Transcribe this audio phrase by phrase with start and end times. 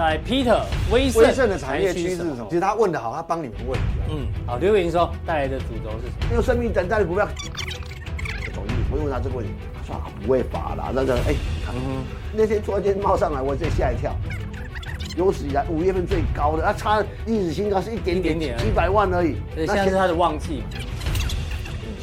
[0.00, 2.46] 来，Peter，威威盛的产业趋势是什么？
[2.48, 3.78] 其实他问的好，他帮你们问。
[4.08, 6.26] 嗯，好，刘伟云说带来的主轴是什么？
[6.30, 7.28] 没有生命等待的股票。
[8.54, 11.34] 总经理不会问他这个问题，他说啊不会罚啦，那个哎，
[11.74, 12.02] 嗯，
[12.32, 14.16] 那天突然间冒上来，我这吓一跳。
[15.16, 19.36] 有史以来五月份最高的，他差历史新高是一点点点几百万而已。
[19.54, 20.62] 那现在是他的旺季。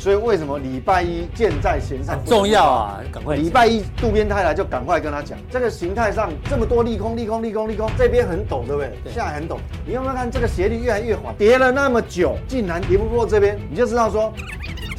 [0.08, 2.16] 所以为什么礼拜一箭在弦上？
[2.16, 3.36] 很重要啊，赶快！
[3.36, 8.94] 礼拜一渡边太来就赶快跟他讲，这个形态上这么多利空，利空，利空，利空，这边很陡，对不对？
[9.04, 9.58] 对，现在很陡。
[9.86, 11.36] 你有没有看这个斜率越来越缓？
[11.36, 14.32] 跌了那么久，竟然跌不过这边，你就知道说，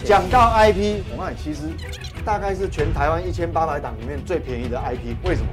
[0.04, 1.62] 讲到 IP，我看其实
[2.22, 5.48] 大概是全台湾一千八百档里面最便宜的 IP，为什么？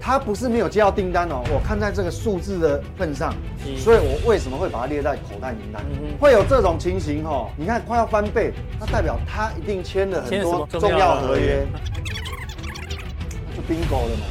[0.00, 3.34] 他不是没有接到订单哦，我看在这个数字的份上，
[3.76, 5.84] 所以我为什么会把它列在口袋名单？
[6.18, 11.66] 会有这种情形哦，你看快要翻倍，那代表他一定签了很多重要合约，
[13.54, 14.24] 就 bingo 了嘛。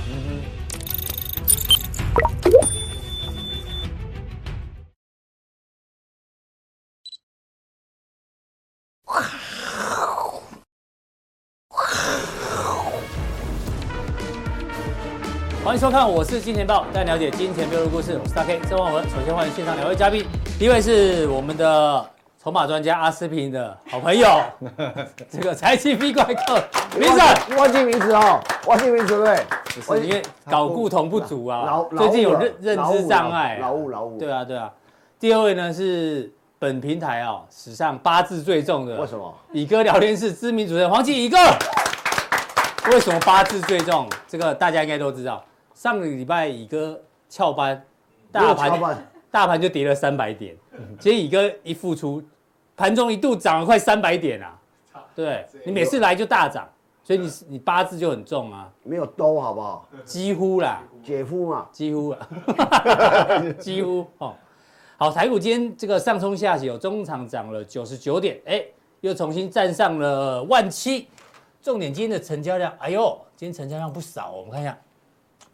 [15.79, 18.19] 迎收看，我是金钱豹，带你了解金钱背后的故事。
[18.21, 19.01] 我是大 K 郑万文。
[19.05, 20.25] 首先欢迎现场两位嘉宾，
[20.59, 22.05] 第一位是我们的
[22.43, 24.27] 筹码专家阿司匹林的好朋友，
[25.31, 26.61] 这个财气 V 怪客，
[26.99, 27.21] 名字
[27.55, 29.39] 忘记名字哦，忘记名字对
[29.85, 34.69] 不，是因为搞固同不足啊，最近有认认知障碍，劳务劳务，对啊对啊。
[35.17, 39.33] 第二位呢是本平台啊史上八字最重的，为什么？
[39.53, 41.37] 乙哥聊天室知名主持人黄奇乙哥，
[42.91, 44.09] 为什么八字最重？
[44.27, 45.41] 这个大家应该都知道。
[45.79, 47.81] 上个礼拜乙哥翘班，
[48.33, 50.53] 大盘大盘就跌了三百点。
[50.99, 52.21] 结果乙哥一复出，
[52.75, 54.59] 盘中一度涨了快三百点啊！
[55.15, 56.67] 对，你每次来就大涨，
[57.01, 58.69] 所以你你八字就很重啊。
[58.83, 59.87] 没有兜好不好？
[60.03, 62.27] 几乎啦，姐夫嘛，几乎啊，
[63.57, 64.35] 几乎哦。
[64.97, 68.61] 好，台股今天这个上冲下洗，有中场涨了九十九点，哎，
[68.99, 71.07] 又重新站上了万七。
[71.61, 74.77] 重点今天的成交量，哎呦，今天成交量不少，我们看一下。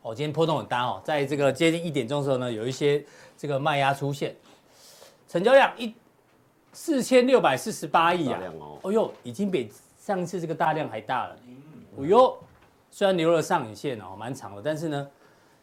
[0.05, 3.03] 哦，今天波动很大哦，在这个接近一点钟的时候呢，有一些
[3.35, 4.35] 这个卖压出现，
[5.27, 5.91] 成交量一
[6.73, 11.35] 四千六百四十八亿啊，哦，哦呦，已经比上一次这个大量还大了，
[11.97, 12.38] 哦呦，
[12.91, 15.07] 虽然留了上影线哦，蛮长的，但是呢，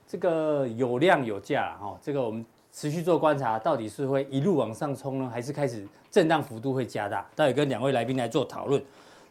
[0.09, 7.25] 这个有量有价哦，这个我们持续做观察，到底是会一路往上冲呢，还是开始震荡幅度会加大？
[7.37, 8.83] 待会跟两位来宾来做讨论。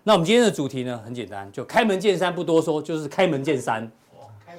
[0.04, 3.92] 那我们今天的主题呢，很简单，就开门见山，不多说，就是开门见山。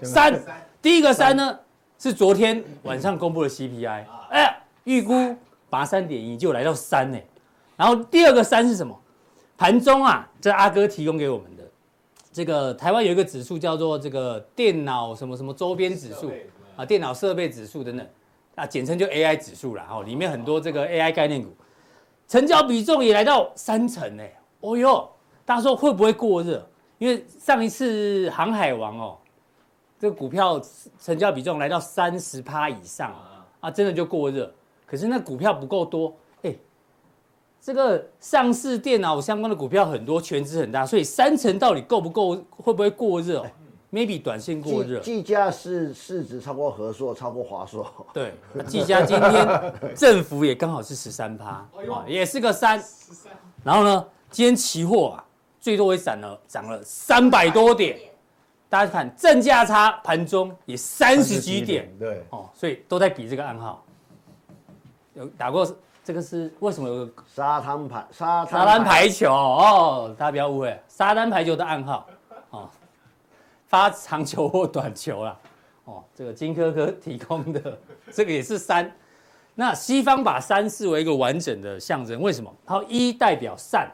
[0.02, 0.38] 三，
[0.80, 1.58] 第一个三呢
[1.98, 5.36] 是昨天晚上公布的 CPI，哎，预估
[5.70, 7.18] 拔三点一就来到三呢。
[7.76, 8.98] 然后第二个三是什么？
[9.56, 11.62] 盘中啊，这阿哥提供给我们的
[12.32, 16.32] 这个台湾有一个指数叫做这个电脑什么什么周边指数
[16.76, 18.06] 啊，电脑设备指数等等
[18.56, 19.86] 啊，简称就 AI 指数啦。
[19.90, 21.50] 哦，里面很多这个 AI 概念股，
[22.26, 24.24] 成交比重也来到三成呢。
[24.60, 25.08] 哦哟，
[25.44, 26.68] 大家说会不会过热？
[26.98, 29.18] 因为上一次航海王哦。
[30.02, 30.60] 这个股票
[31.00, 33.14] 成交比重来到三十趴以上
[33.60, 34.52] 啊，真的就过热。
[34.84, 36.52] 可是那股票不够多，哎，
[37.60, 42.34] 这个上市电脑相关的股票很多，权值很大，所以三成到底够不够？
[42.50, 43.46] 会不会过热
[43.92, 44.98] ？Maybe 短线过热。
[44.98, 47.86] 技嘉是市值超过和硕，超过华硕。
[48.12, 48.34] 对，
[48.66, 52.82] 技嘉今天 振幅也刚好是十三趴，啊，也是个三。
[53.62, 55.24] 然后呢，今天期货啊，
[55.60, 57.96] 最多也涨了涨了三百多点。
[58.72, 63.84] 大家看正价差，盘中也三十几点，对哦，所以都在比这个暗号。
[65.12, 70.16] 有打过这个是为什么有个沙滩排沙沙滩排球哦？
[70.18, 72.06] 大家不要误会，沙滩排球的暗号
[72.48, 72.70] 哦，
[73.66, 75.36] 发长球或短球啦
[75.84, 76.02] 哦。
[76.14, 77.78] 这个金科科提供的
[78.10, 78.90] 这个也是三，
[79.54, 82.50] 那西方把三视为一个完整的象征，为什么？
[82.64, 83.92] 它一代表善，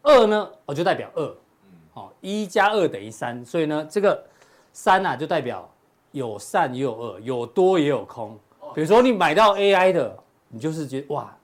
[0.00, 1.36] 二呢，我就代表恶。
[2.20, 4.22] 一加二等于三，所以呢，这个
[4.72, 5.68] 三啊就代表
[6.12, 8.38] 有善也有恶，有多也有空。
[8.74, 10.16] 比如说你买到 AI 的，
[10.48, 11.34] 你就是觉得哇，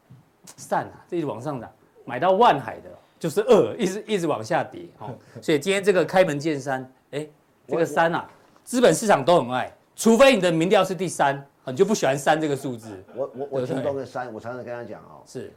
[0.57, 1.69] 善啊，这一直往上涨；
[2.05, 4.87] 买到万海的，就是恶，一直一直往下跌。
[4.99, 7.27] 哦， 所以今天这个开门见山，哎，
[7.67, 8.29] 这个三啊，
[8.63, 13.03] 资本市场都很爱，除非你的民调是第三，你就不喜欢三这个数字。
[13.15, 15.53] 我我我听到个三，我常常跟他讲哦，是。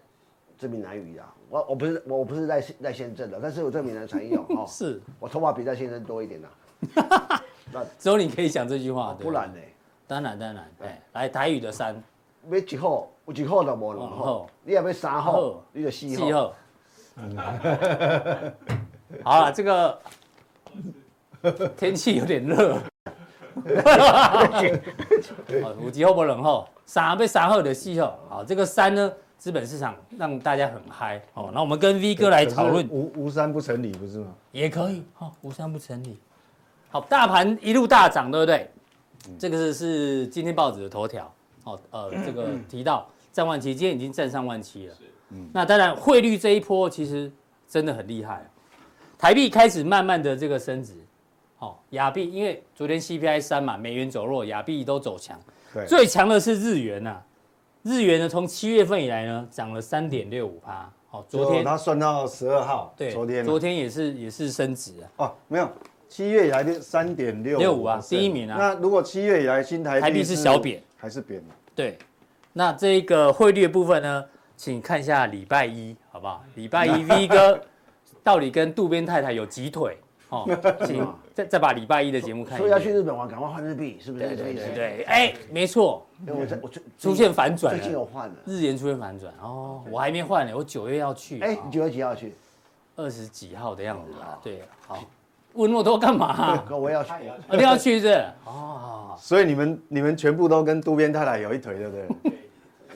[0.59, 4.99] 这闽南语的，我我不是我不是在在县政的，但是我这闽南产业有哦， 是。
[5.19, 6.47] 我头发比在县政多一点呐，
[7.71, 9.59] 那只有你可以讲这句话，不然呢？
[10.07, 12.01] 当然当然，哎，来台语的三，
[12.49, 16.53] 要一号有一号就无两号，你也要三号，你就四号。
[19.23, 19.99] 好了，这个
[21.75, 22.77] 天气有点热，
[25.61, 28.13] 好，五级后不冷后，三被三后的气候。
[28.29, 31.21] 好，这个三呢，资本市场让大家很嗨。
[31.33, 32.87] 哦，那我们跟 V 哥来讨论。
[32.89, 34.33] 无无三不成理，不是吗？
[34.51, 35.03] 也可以。
[35.19, 36.17] 哦，无三不成理。
[36.89, 38.69] 好，大盘一路大涨，对不对？
[39.37, 41.31] 这个是是今天报纸的头条。
[41.63, 44.95] 哦，呃， 这个提到站万七，今天已经站上万七了。
[45.31, 45.49] 嗯。
[45.53, 47.31] 那当然，汇率这一波其实
[47.67, 48.45] 真的很厉害。
[49.17, 50.93] 台币开始慢慢的这个升值，
[51.59, 55.39] 哦，亚币因为昨天 CPI 三嘛，美元走弱，亚币都走强，
[55.73, 57.25] 对，最强的是日元呐、啊，
[57.83, 65.69] 日元呢从七月份以来呢涨了三点六五趴，哦，昨天他算到十二号，对，昨天昨天也是也是升值啊，哦，没有，
[66.09, 71.41] 七月以来的三点六六五啊，第一名啊，那如果七月以来新台币台币是小贬还是贬？
[71.75, 71.97] 对，
[72.53, 74.25] 那这个汇率的部分呢，
[74.55, 76.43] 请看一下礼拜一好不好？
[76.55, 77.59] 礼拜一 V 哥。
[78.23, 79.97] 到底跟渡边太太有几腿？
[80.29, 80.45] 哦，
[80.85, 82.59] 行再再把礼拜一的节目看一下。
[82.59, 84.27] 所以要去日本玩，赶快换日币，是不是？
[84.27, 86.05] 对对对对，哎，没错。
[86.27, 88.35] 我我出现反转，最近有换了。
[88.45, 91.39] 日元出现反转哦，我还没换呢，我九月要去。
[91.41, 92.35] 哎，你九月几号去？
[92.95, 94.37] 二十几号的样子啊。
[94.43, 94.97] 对，好。
[95.53, 96.63] 问那么多干嘛？
[96.69, 97.11] 我要去，
[97.51, 98.25] 一定要去是？
[98.45, 99.15] 哦。
[99.17, 102.31] 所以你们你们全部都跟渡边太太有一腿，对不对？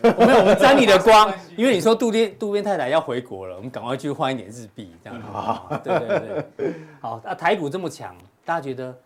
[0.18, 5.80] 我没有，我们沾你的光， 因为你说渡边渡边太太要回国了，我们赶快去换一点日币，这样 子。
[5.84, 8.98] 对对对，好，那台股这么强，大家觉得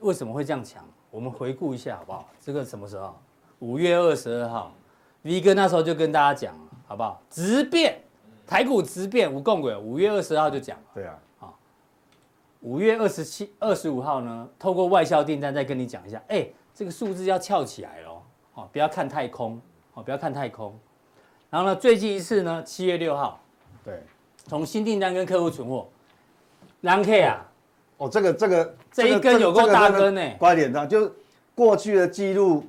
[0.00, 0.84] 为什么会这样强？
[1.10, 2.28] 我们回顾一下好不好？
[2.40, 3.14] 这个什么时候？
[3.58, 4.72] 五月二十二号
[5.22, 6.54] ，V 哥那时候就跟大家讲，
[6.86, 7.20] 好不好？
[7.28, 8.00] 直变，
[8.46, 10.78] 台股直变无共轨，五月二十二号就讲。
[10.94, 11.58] 对啊，好，
[12.60, 18.22] 五月二十七、二十五号呢，透过外销订单再跟你讲一下，哎，这个数字要翘起来了，
[18.54, 19.60] 哦，不要看太空。
[20.00, 20.76] 哦，不要看太空。
[21.50, 23.40] 然后呢，最近一次呢，七月六号，
[23.84, 24.02] 对，
[24.46, 25.86] 从新订单跟客户存货，
[26.80, 27.46] 两 K 啊，
[27.98, 31.12] 哦，这个这个这一根有够大根呢，乖点上，就
[31.54, 32.64] 过去的记录，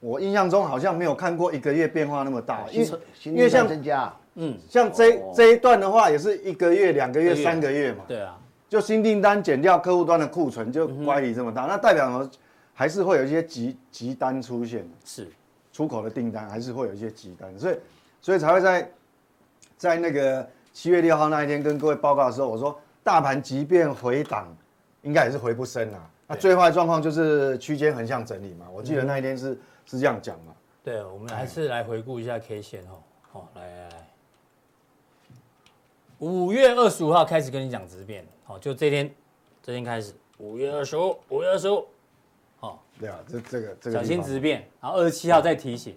[0.00, 2.88] 我印象中好像没有看过一个月变化那么大，因为
[3.24, 12.30] 因为像增加，嗯，像这这一段的话，也是一个月、两个月、三个月嘛，对啊，就新订单减掉客户端的库存，就乖离这么大，那代表呢，
[12.74, 15.26] 还是会有一些急急单出现，是。
[15.74, 17.76] 出口的订单还是会有一些急单，所以，
[18.22, 18.88] 所以才会在
[19.76, 24.56] 在那个七月六号那一天跟各位报告的时候，我说大盘即便回档，
[25.02, 26.08] 应该也是回不深啊。
[26.28, 28.66] 那最坏状况就是区间横向整理嘛。
[28.72, 30.54] 我记得那一天是是这样讲嘛。
[30.84, 33.02] 对，我们还是来回顾一下 K 线哦。
[33.32, 34.08] 好，来来来，
[36.20, 39.12] 五月二十五号开始跟你讲直变，好，就这天
[39.60, 41.84] 这天开始，五月二十五，五月二十五。
[43.00, 45.96] 对啊，这这个这个小心直变，然后二十七号再提醒，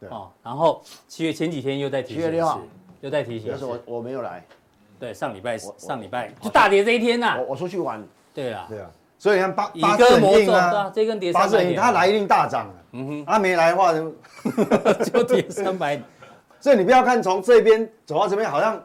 [0.00, 0.08] 对。
[0.08, 2.60] 哦，然后七月前几天又在提醒，七月六号。
[3.00, 4.44] 又在提醒，但是我我没有来，
[4.98, 8.04] 对，上礼拜上礼拜就大跌这一天呐，我我出去玩，
[8.34, 14.12] 对啊，对啊，所以你看八八字很硬啊，这根跌三百点，他来一定大涨，嗯哼，他没来的话就
[15.12, 16.02] 就跌三百，
[16.58, 18.84] 所以你不要看从这边走到这边，好像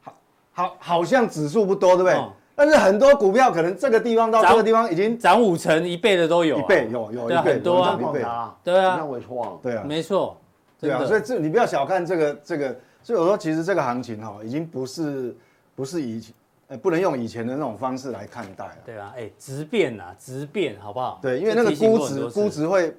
[0.00, 0.14] 好
[0.52, 2.14] 好好像指数不多，对不对？
[2.56, 10.36] 但是很多股票可能这个地方到这个地方已经涨五成一倍的都有，一倍有有对很多啊，对啊，那我错，对啊，没错，
[10.80, 15.34] 对啊，所以这你不要小看这个这个，所以我说其实这个行情哈，已经不是
[15.74, 16.32] 不是以前，
[16.68, 18.76] 呃，不能用以前的那种方式来看待了。
[18.86, 21.18] 对啊，哎，直变呐，直变好不好？
[21.20, 22.94] 对，因为那个估值估值会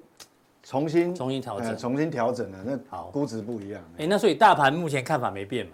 [0.63, 3.81] 重新重新调整，重新调整的，那好，估值不一样。
[3.99, 5.71] 哎，那所以大盘目前看法没变嘛？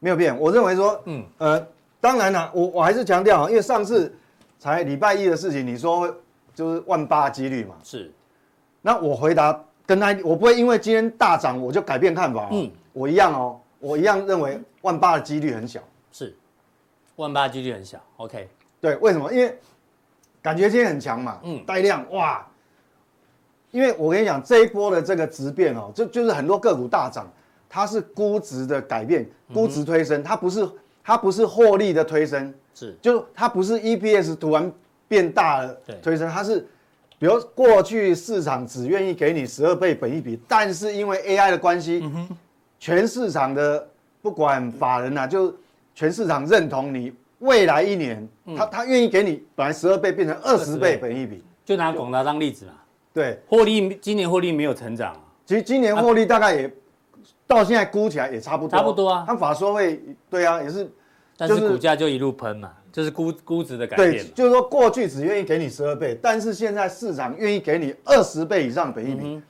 [0.00, 1.66] 没有变，我认为说，嗯呃。
[2.00, 4.14] 当然了，我我还是强调，因为上次
[4.58, 6.14] 才礼拜一的事情，你说
[6.54, 7.74] 就是万八几率嘛。
[7.82, 8.12] 是。
[8.82, 12.48] 那我回答跟他，我不会因为今天大涨我就改变看法。
[12.52, 12.70] 嗯。
[12.92, 15.80] 我一样哦，我一样认为万八的几率很小。
[16.12, 16.36] 是。
[17.16, 17.98] 万八几率很小。
[18.18, 18.48] OK。
[18.80, 19.32] 对，为什么？
[19.32, 19.58] 因为
[20.40, 21.40] 感觉今天很强嘛。
[21.42, 21.64] 嗯。
[21.66, 22.46] 带量哇。
[23.72, 27.26] 因为我跟你讲，这一波的这个质变哦，就就是很多个股大涨，
[27.68, 30.68] 它是估值的改变，估值推升，它不是。
[31.06, 34.72] 它不是获利的推升，是，就它不是 EPS 突然
[35.06, 35.72] 变大了
[36.02, 36.66] 推升，它是，
[37.16, 42.02] 比如过去市场只愿意给你十二倍本一比，但是因为 AI 的关系，
[42.80, 43.88] 全市场的
[44.20, 45.54] 不管法人呐，就
[45.94, 52.72] 全市场认同你未来一年，他他愿意给你本来十二倍变成二十倍本一比，就拿广达当例子嘛，
[53.14, 56.68] 对，获利今年获利没有成长，其实今年获利大概也。
[57.48, 59.24] 到现在估起来也差不多，差不多啊。
[59.24, 60.90] 他法说会，对啊，也是，
[61.36, 64.12] 但是股价就一路喷嘛，就是估估值的改变。
[64.12, 69.42] 对，就是说过去只愿意给你十二倍，但是现在市场愿意给你二十倍以上本益比。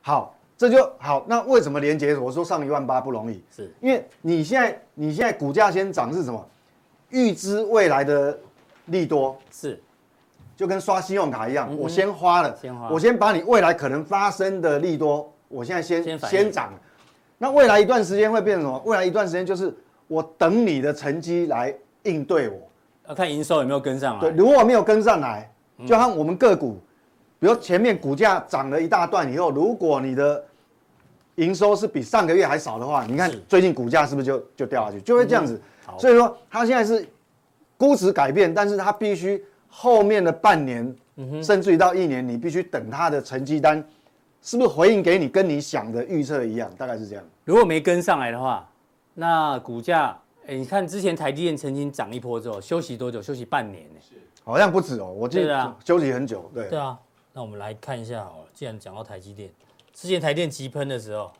[0.00, 1.26] 好，这就好。
[1.28, 2.16] 那为什么连接？
[2.16, 6.48] 我说上一万八不容易，是因为你现在你现在股价先涨是什么？
[7.10, 8.38] 预知未来的
[8.86, 9.80] 利多是，
[10.56, 16.72] 就跟刷信用卡一样，嗯、我先花了，先花，我先把你未来可能发生的利多，我现在先先先涨。
[17.38, 18.82] 那未来一段时间会变成什么？
[18.84, 19.74] 未来一段时间就是
[20.08, 21.72] 我等你的成绩来
[22.02, 22.56] 应对我，
[23.08, 24.20] 要看营收有没有跟上来。
[24.20, 25.48] 对，如果没有跟上来，
[25.86, 26.78] 就像我们个股，
[27.38, 30.42] 比如前面股价涨了一大段以后，如果你的
[31.36, 35.60] 营收是比上个月还少的话，你看最近股价是不是就就掉下去，就会这样子。
[35.98, 37.06] 所以说它现在是
[37.76, 40.94] 估值改变，但是它必须后面的半年，
[41.42, 43.82] 甚至于到一年，你必须等它的成绩单
[44.42, 47.24] 是不是回应给你跟你想的预测一样，大概是这样。
[47.44, 48.68] 如果没跟上来的话，
[49.20, 53.20] 那股价，哎，你看之前台积电曾经涨一波之后休息多久？
[53.20, 54.00] 休息半年呢？
[54.44, 56.48] 好像不止哦，我记得休息很久。
[56.54, 56.96] 对对啊，
[57.32, 59.50] 那我们来看一下好了，既然讲到台积电。
[59.92, 61.32] 之前台电急喷的时候，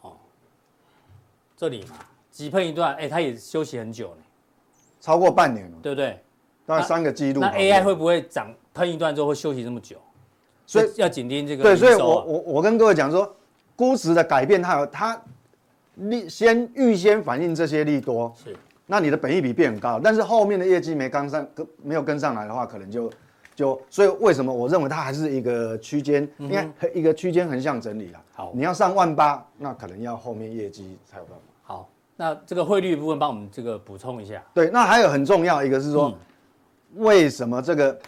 [0.00, 0.12] 哦，
[1.54, 1.98] 这里嘛，
[2.30, 4.22] 急喷一段，哎，它也休息很久呢，
[5.02, 6.18] 超过半年了，对不对？
[6.64, 7.40] 大概三个季度。
[7.40, 9.98] 那 AI 会不会涨喷一段之后会休息这么久？
[10.66, 11.62] 所以要紧盯这个。
[11.62, 13.36] 对，所以我我我跟各位讲说，
[13.76, 15.22] 估值的改变它有它
[16.08, 23.10] 利先预先反映这些利多，是，那你的本益比变很高，但是后面的业绩没跟上跟没有跟上来的话，可能就。
[23.56, 28.18] 就所以为什么我认为它还是一个区间，应该一个区间横向整理了。
[28.32, 31.74] 好，你要上万八，那可能要后面业绩才有办法。
[31.74, 34.42] 好，那这个汇率部分帮我们这个补充一下。
[34.54, 36.16] 对，那还有很重要一个是说，
[36.94, 37.98] 为什么这个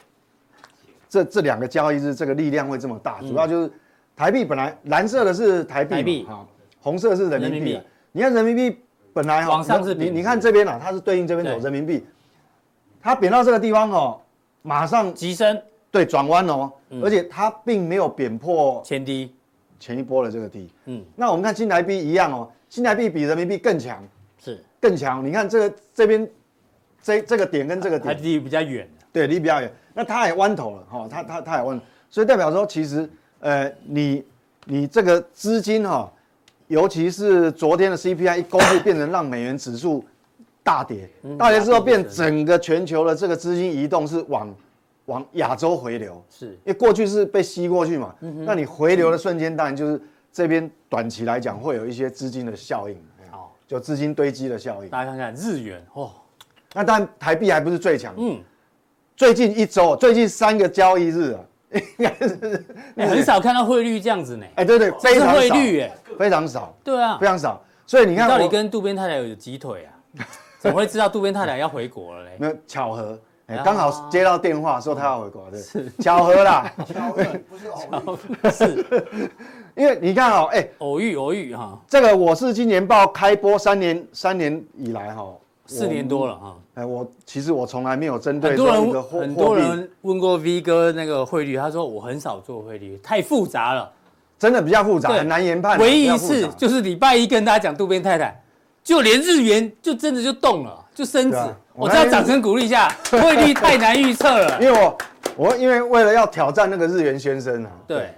[1.06, 3.20] 这这两个交易日这个力量会这么大？
[3.20, 3.70] 主要就是
[4.16, 6.46] 台币本来蓝色的是台币，哈，
[6.82, 7.80] 红色是人民币。
[8.12, 8.78] 你看人民币
[9.14, 9.64] 本来哈，
[9.96, 12.04] 你你看这边啊，它是对应这边走人民币，
[13.00, 14.18] 它贬到这个地方哦。
[14.64, 15.60] 马上急升，
[15.90, 16.70] 对，转弯哦，
[17.02, 19.34] 而且它并没有贬破前低，
[19.80, 20.70] 前一波的这个低。
[20.84, 24.00] 嗯，那我们看新台币一样哦，新台币比人民币更强，
[24.38, 25.26] 是更强。
[25.26, 26.30] 你看这个这边
[27.02, 29.68] 这这个点跟这个点，它离比较远，对，离比较远。
[29.94, 33.10] 那它也弯头了哈，它它它也弯，所以代表说其实
[33.40, 34.24] 呃，你
[34.66, 36.08] 你这个资金哈，
[36.72, 40.02] 尤其是昨天的 CPI 一公布，变成让美元指数。
[40.64, 44.54] 大跌，大跌之后变整个全球的这个资金移动是往
[45.06, 46.46] 往亚洲回流，是。
[46.46, 50.00] 因为过去是被吸过去嘛，那你回流的瞬间，当然就是
[50.32, 52.96] 这边短期来讲会有一些资金的效应，
[53.28, 54.88] 好，就资金堆积的效应。
[54.88, 56.12] 大家看看日元哦，
[56.74, 58.40] 那当然台币还不是最强，嗯，
[59.16, 61.40] 最近一周，最近三个交易日啊，
[61.98, 62.64] 应该是
[62.94, 65.44] 你很少看到汇率这样子呢，哎，对对，非常少，
[66.18, 69.90] 非常少，对啊，非常少，所以你看，到底跟渡边太太有几腿啊？
[70.58, 72.30] 怎么会知道渡边太太要回国了嘞？
[72.38, 75.90] 没有巧合，哎，刚好接到电话说他要回国，对，是。
[75.98, 78.86] 巧合啦，巧合不是偶遇，是，
[79.74, 85.26] 因为你看哦，哎，偶遇偶遇哈，这个我是今年报开播三年三年以来哈，
[85.66, 93.90] 四年多了哈，哎，我其实我从来没有针对很多人很多人问过 V 哥那个汇率，他说我很少做汇率，太复杂了，
[94.38, 95.78] 真的比较复杂，很难研判。
[95.78, 98.38] 唯一一次就是礼拜一跟大家讲渡边太太。
[98.84, 101.38] 就连日元就真的就动了，就升值。
[101.72, 104.60] 我这样掌声鼓励一下，汇率太难预测了。
[104.60, 104.98] 因为我
[105.36, 107.70] 我因为为了要挑战那个日元先生啊。
[107.86, 108.12] 对。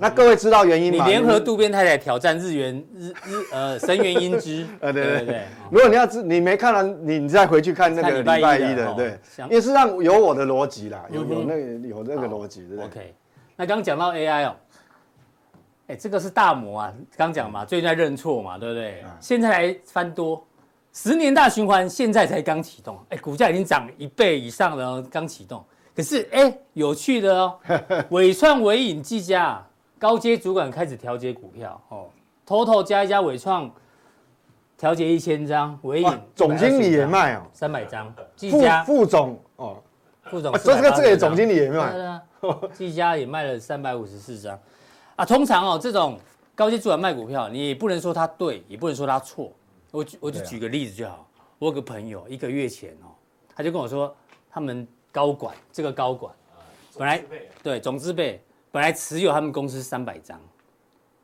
[0.00, 1.04] 那各位知道原因吗？
[1.04, 4.66] 你联合渡边太太挑战日元日日呃神原英姿。
[4.80, 5.42] 呃 对对对。
[5.70, 9.18] 如果你要知你没看完，你你再回去看那个礼拜一的，对。
[9.38, 13.14] 因为实际上有我的逻辑啦，有有那个有那个逻辑，对不对？OK。
[13.56, 14.56] 那刚讲到 AI 哦。
[15.88, 19.02] 哎，这个是大魔啊，刚讲嘛，最近在认错嘛，对不对？
[19.04, 20.42] 嗯、现在来翻多，
[20.92, 25.62] 十年大循环现在才刚启动，哎，股价已经涨一倍以上了，刚启动。
[25.94, 27.58] 可是哎，有趣的哦，
[28.10, 29.60] 尾创、尾影、技嘉
[30.00, 32.08] 高阶主管开始调节股票哦
[32.46, 33.70] ，total 加一加伟创
[34.78, 38.82] 调节一千张，伟影总经理也卖哦，三百张，技嘉。
[38.82, 39.76] 副总哦，
[40.22, 42.22] 副总，这个这个也总经理也卖，
[42.72, 44.58] 技嘉也卖了三百五十四张。
[45.16, 46.18] 啊，通常哦，这种
[46.54, 49.52] 高阶主管卖股票，你也不能说他对，也不能说他错。
[49.90, 51.12] 我我就举个例子就好。
[51.12, 51.20] 啊、
[51.58, 53.12] 我有个朋友，一个月前哦，
[53.54, 54.16] 他就跟我说，
[54.50, 56.34] 他们高管这个高管，
[56.96, 57.22] 本来
[57.62, 58.42] 对总资备
[58.72, 60.40] 本来持有他们公司三百张，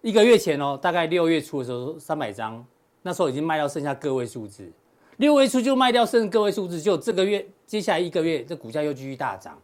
[0.02, 2.64] 一个月前哦，大概六月初的时候三百张，
[3.02, 4.70] 那时候已经卖到剩下个位数字，
[5.18, 9.56] 六月初就卖掉剩个位数字，就这个月接下来一个月这股价又继续大涨。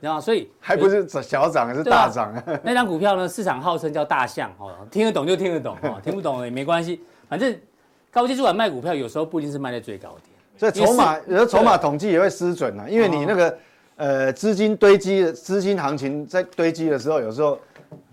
[0.00, 2.32] 然后，所以 还不是小涨，还是大涨。
[2.64, 3.28] 那张股票呢？
[3.28, 7.02] 市场号称叫大象哦，听得懂就听得懂哦，听不懂也没关系。
[7.28, 7.54] 反正
[8.10, 10.30] 高阶主管卖股票，有时候不一定是卖在最高点。
[10.56, 13.58] 所以筹码，有时候筹码统计也会失准啊，因为你那个
[14.00, 17.58] 呃资金堆积、资金行情在堆积的时候，有时候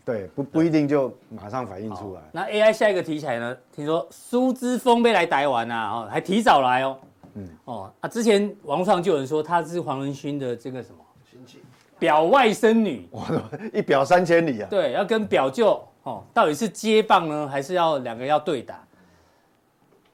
[0.04, 2.22] 对不不一定就马上反映出来。
[2.34, 3.58] 那 AI 下一个题材呢？
[3.74, 6.98] 听说苏之峰被来台湾啊，哦，还提早来哦。
[7.36, 10.98] 嗯哦啊，之前网上就有人说他是黄仁勋的这个什么
[11.32, 11.64] 亲戚
[11.98, 13.08] 表外甥女，
[13.74, 14.68] 一表三千里啊。
[14.70, 18.84] 对，要跟表舅哦，到底是接棒呢，还是要两个要对打？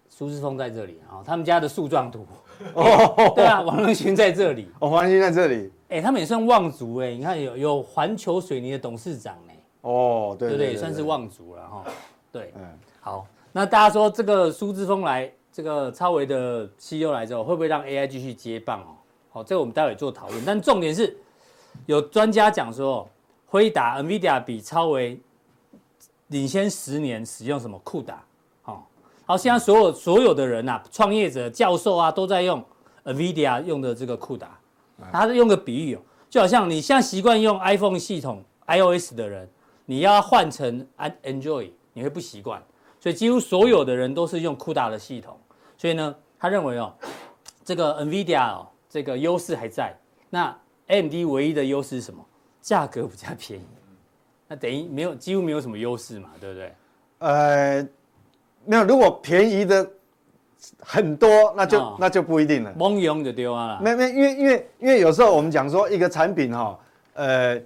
[0.08, 2.26] 苏之峰在这里啊、哦，他们家的树状图。
[2.74, 4.70] 哦，对啊，王仁勋在这里。
[4.80, 5.72] 哦，王仁勋在这里。
[5.90, 9.56] 哎，他们也算望族哎，你看有有环球水泥的董事长哎。
[9.82, 11.84] 哦，对对对，对，算是望族了哈。
[12.32, 12.64] 对，嗯，
[13.00, 18.96] 好，那大家说这个苏之峰来，这个超微的 CEO 来之后，会不会让 AI 继续接棒哦？
[19.30, 20.44] 好，这个我们待会做讨论。
[20.46, 21.16] 但重点是，
[21.86, 23.08] 有专家讲说，
[23.46, 25.20] 辉达 NVIDIA 比超微
[26.28, 28.16] 领先十年，使用什么 CUDA？
[29.26, 32.62] 好，现在所有所有的人呐、啊，创业者、教授啊，都在用
[33.06, 34.48] NVIDIA 用的这个 CUDA。
[35.12, 39.50] 他是用个比喻哦，就好像你现在习惯用 iPhone 系统 iOS 的人，
[39.86, 40.86] 你要换成
[41.24, 42.62] Android，你会不习惯。
[43.00, 45.40] 所以几乎所有的人都是用 CUDA 的系统。
[45.78, 46.94] 所以呢，他认为哦，
[47.64, 49.98] 这个 NVIDIA 哦，这个优势还在。
[50.30, 50.54] 那
[50.88, 52.24] AMD 唯一的优势是什么？
[52.62, 53.66] 价格比较便宜。
[54.50, 56.76] 那等于没有，几乎没有什么优势嘛，对不对？
[57.20, 57.88] 呃。
[58.66, 59.86] 没有，如果便宜的
[60.80, 62.74] 很多，那就、哦、那就不一定了。
[62.78, 63.82] 蒙用就丢啊了。
[63.82, 66.80] 没没，因为因为因为有时候我们讲说一个产品哈、哦，
[67.16, 67.62] 呃，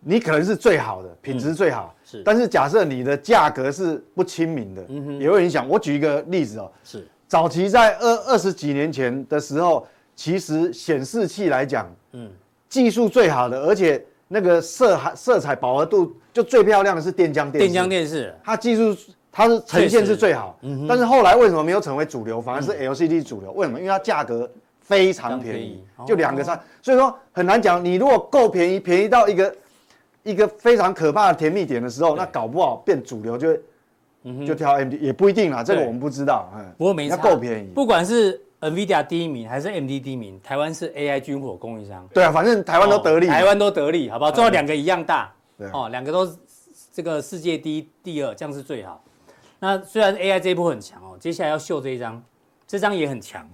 [0.00, 2.22] 你可能是最好的，品质最好，嗯、是。
[2.24, 5.68] 但是假设你的价格是不亲民的，嗯哼，也会影响。
[5.68, 7.06] 我举一个例子哦，是。
[7.26, 9.84] 早期在二二十几年前的时候，
[10.14, 12.30] 其实显示器来讲，嗯，
[12.68, 17.68] 技术最好的，而且那个色色彩饱和度就最漂亮的是电浆电视。
[17.68, 18.96] 电浆电视，它技术。
[19.36, 23.52] 它是呈现是最好，嗯、但是后来为什么没有成为主流，反而是 LCD 主流？
[23.52, 23.78] 嗯、为什么？
[23.78, 24.50] 因为它价格
[24.80, 27.84] 非常便宜，便宜就两个三，哦、所以说很难讲。
[27.84, 29.54] 你如果够便宜，便宜到一个
[30.22, 33.60] 一个非常可怕的甜蜜点的时候，那搞不好变主流就会，
[34.22, 35.62] 嗯、就挑 AMD 也不一定啦。
[35.62, 36.50] 这个我们不知道。
[36.56, 37.68] 嗯，不过没差，够便宜。
[37.74, 42.08] 不管是 NVIDIA 第一名还是 AMD 第一名，台湾是 AI 军火供应商。
[42.14, 44.30] 对啊，反正台湾都得利，哦、台湾都得利，好不好？
[44.32, 46.26] 最后两个一样大，对哦，两个都
[46.90, 49.02] 这个世界第一、第二，这样是最好。
[49.58, 52.22] 那虽然 AI 这一波很强哦，接下来要秀这一张，
[52.66, 53.48] 这张也很强。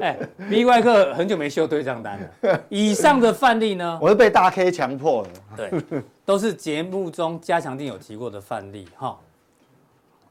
[0.00, 0.18] 哎
[0.50, 2.60] ，V 怪客很久没秀对账单了。
[2.70, 5.30] 以上的范例呢， 我是被大 K 强迫的。
[5.56, 9.18] 对，都是节目中加强定有提过的范例哈。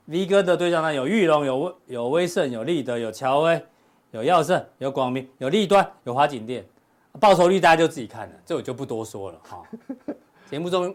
[0.06, 3.64] V 哥的对账单有裕隆、有威、有威盛、有立德、有乔威、
[4.12, 6.66] 有耀盛、有广明、有立端、有华景店，
[7.20, 9.64] 报酬率大家就自己看了，这我就不多说了哈。
[10.50, 10.94] 节目中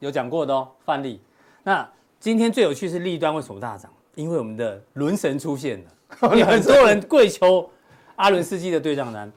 [0.00, 1.20] 有讲过的哦，范例。
[1.68, 1.86] 那
[2.18, 3.92] 今天最有趣是利端为什么大涨？
[4.14, 7.68] 因为我们的轮神出现了， 有很多人跪求
[8.16, 9.30] 阿伦斯基的对账单。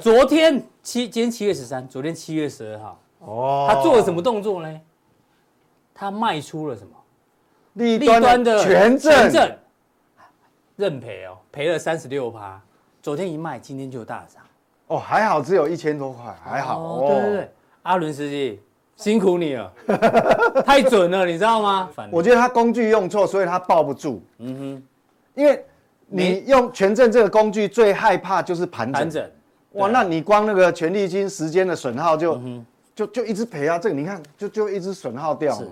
[0.00, 4.80] 昨天七，今天七月十三，昨天七月十二号，哦，他做了什么动作呢？
[5.94, 6.92] 他卖出了什么？
[7.74, 9.56] 利端的权证
[10.74, 12.60] 认赔哦，赔了三十六趴。
[13.00, 14.42] 昨天一卖，今天就大涨。
[14.88, 16.82] 哦，还好只有一千多块，还好。
[16.82, 17.52] 哦，对对对，
[17.84, 18.60] 阿伦斯基。
[18.96, 19.72] 辛苦你了，
[20.64, 21.90] 太准了，你知道吗？
[22.10, 24.22] 我觉得他工具用错，所以他抱不住。
[24.38, 24.82] 嗯哼，
[25.34, 25.64] 因为
[26.06, 28.92] 你用权证这个工具，最害怕就是盘整。
[28.92, 29.30] 盘整，
[29.72, 32.40] 哇，那你光那个权利金时间的损耗就
[32.94, 33.76] 就就一直赔啊！
[33.78, 35.66] 这个你看，就就一直损耗掉嘛。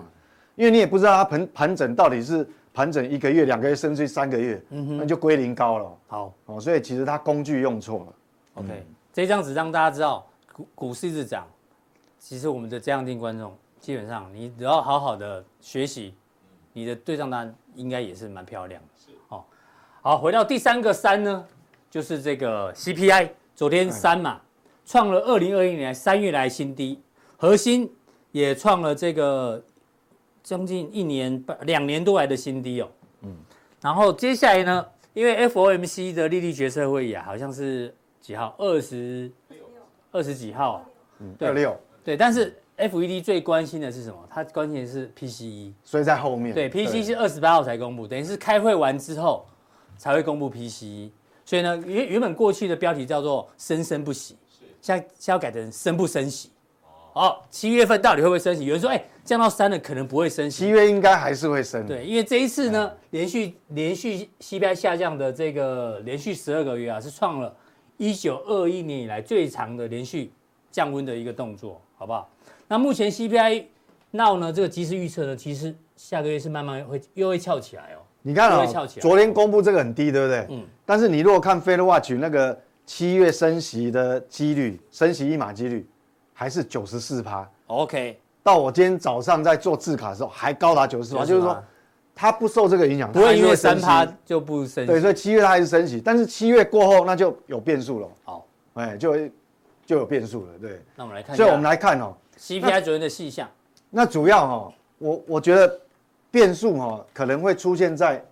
[0.55, 5.97] 因为你也不知道它盘盘整到底是盘整一个月、两个月，甚至三个月，那就归零高了。
[6.07, 8.13] 好哦，所以其实他工具用错了。
[8.55, 11.47] OK，这张纸让大家知道股股市一直涨。
[12.23, 16.15] 其实我们的这样定观众，基本上你只要好好的学习，
[16.71, 18.87] 你的对账单应该也是蛮漂亮的。
[18.95, 19.43] 是哦，
[20.01, 21.45] 好，回到第三个三呢，
[21.91, 24.39] 就是这个 CPI，昨天三嘛，
[24.85, 26.97] 创了二零二一年三月来新低，
[27.35, 27.93] 核心
[28.31, 29.61] 也创了这个
[30.41, 32.89] 将近一年半两年多来的新低哦。
[33.23, 33.35] 嗯，
[33.81, 38.55] 然后接下来呢，因为 FOMC 的利率决策会议啊，好像是几号？
[38.57, 39.29] 二十
[40.13, 40.85] 二十几号？
[41.19, 41.77] 嗯，二六。
[42.03, 44.17] 对，但是 FED 最关心的是什么？
[44.29, 46.53] 它关心的是 PCE，所以在后面。
[46.53, 49.45] 对，PCE 是二十八号才公布，等于是开会完之后
[49.97, 51.09] 才会公布 PCE。
[51.45, 54.35] 所以呢，原原本过去的标题叫做“生生不息”，
[54.81, 56.49] 现在现在要改成“生不升息”。
[57.13, 58.65] 哦，七月份到底会不会升息？
[58.65, 60.65] 有人说，哎，降到三了，可能不会升息。
[60.65, 61.85] 七月应该还是会升。
[61.85, 67.55] 对，因为这一次呢，连续连续 CPI 下降的这个连续十二个月啊，是创了
[67.97, 70.31] 一九二一年以来最长的连续
[70.71, 71.79] 降温的一个动作。
[72.03, 72.29] 好不好？
[72.67, 73.63] 那目前 CPI
[74.11, 74.51] now 呢？
[74.51, 78.03] 这个即时预测呢，其实下个月是慢慢会又会翘起来哦。
[78.21, 78.65] 你看啊，
[78.99, 80.45] 昨天公布这个很低，对不对？
[80.49, 80.65] 嗯。
[80.85, 85.87] 但是你如果看 Fed Watch 那个七月升息的几率，升息一码几率
[86.33, 87.49] 还是九十四趴。
[87.67, 88.19] OK。
[88.43, 91.57] 到我今天早上在做字卡的时候，还高达九十四趴，就是说
[92.13, 94.87] 它不受这个影响，不会因为三趴就不升息。
[94.87, 98.09] 对，所以七月它还是升息，但是七月过后那就有变数了。
[98.25, 99.15] 好，哎，就
[99.85, 100.81] 就有变数了，对。
[100.95, 103.49] 那我们来看，所以我们来看哦，CPI 昨天的细项。
[103.89, 105.79] 那主要哈，我我觉得
[106.31, 108.23] 变数哈可能会出现在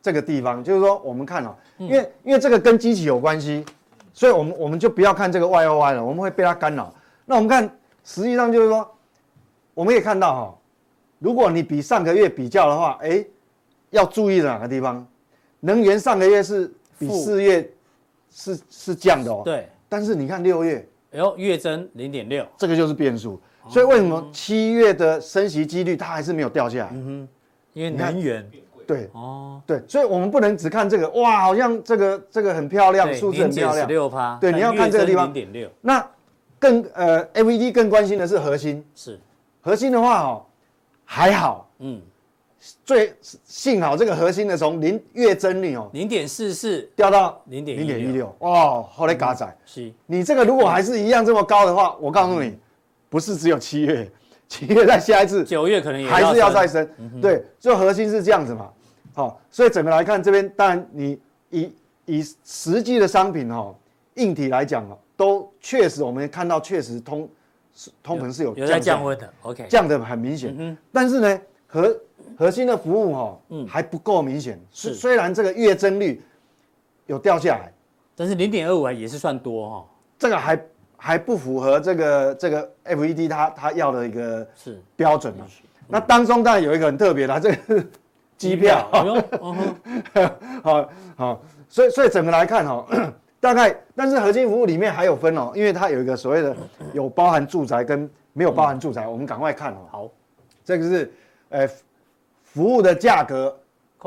[0.00, 3.64] 这个地方，就是说我们看哦，因为因为这个跟机器有关系，
[4.12, 6.94] 所以我们我们就不要看这个 Y O Y 了，我们会被它干扰。
[7.24, 7.64] 那我们看，
[8.04, 8.88] 实际上就是说，
[9.72, 10.58] 我们也看到哈，
[11.18, 13.24] 如果你比上个月比较的话，哎，
[13.90, 15.04] 要注意哪个地方？
[15.60, 17.68] 能源上个月是比四月
[18.30, 19.66] 是是降的哦，对。
[19.88, 23.40] 但是你看六月，哎呦，月增零点六，这个就是变数。
[23.68, 26.90] 所以为什么七月的升息几率它还是没有掉下来？
[26.92, 27.28] 嗯哼，
[27.72, 28.46] 因为能源。
[28.86, 29.08] 对。
[29.12, 29.62] 哦。
[29.66, 34.36] 对，所以我们不能只看这个哇，好像这个这个很漂亮，数字很漂亮，六趴。
[34.40, 35.26] 对，你要看这个地方。
[35.26, 35.70] 零点六。
[35.80, 36.06] 那
[36.58, 39.18] 更呃，FED 更关心的是核心，是。
[39.62, 40.44] 核心的话哦，
[41.06, 42.00] 还好，嗯，
[42.84, 52.58] 最幸好这个核心的从零月增率哦，零点四四掉到零点零点一六，哇，后来，嘎仔，是，你这个如果还是一样这么高的话，我告诉你。
[53.10, 54.10] 不是只有七月，
[54.48, 56.88] 七月再下一次，九月可能也还是要再升。
[57.22, 58.68] 对，就核心是这样子嘛。
[59.12, 61.72] 好，所以整个来看这边，当然你以
[62.06, 63.72] 以实际的商品哈，
[64.14, 67.28] 硬体来讲哦，都确实我们看到确实通
[68.02, 70.76] 通膨是有有在降温的，OK，降的很明显。
[70.90, 71.96] 但是呢，核
[72.36, 74.60] 核心的服务哈，还不够明显。
[74.70, 76.22] 是虽然这个月增率
[77.06, 77.72] 有掉下来，
[78.16, 79.86] 但是零点二五也是算多哈。
[80.18, 80.60] 这个还。
[80.96, 85.44] 还不符合这个这个 FED 它它要的一个是标准嘛？
[85.86, 87.84] 那当中当然有一个很特别的，这个
[88.38, 88.88] 机票，
[90.62, 92.86] 好好，所以所以整个来看哈，
[93.38, 96.56] 大概但是核心服务里面还有分哦，因为它有一个所谓的
[96.94, 99.78] 有包含住宅跟没有包含住宅，我们赶快看哦。
[99.90, 100.10] 好，
[100.64, 101.12] 这个是
[101.50, 101.68] 呃
[102.54, 103.54] 服务的价格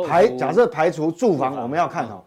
[0.08, 2.24] 排假设排除住房，我们要看哦，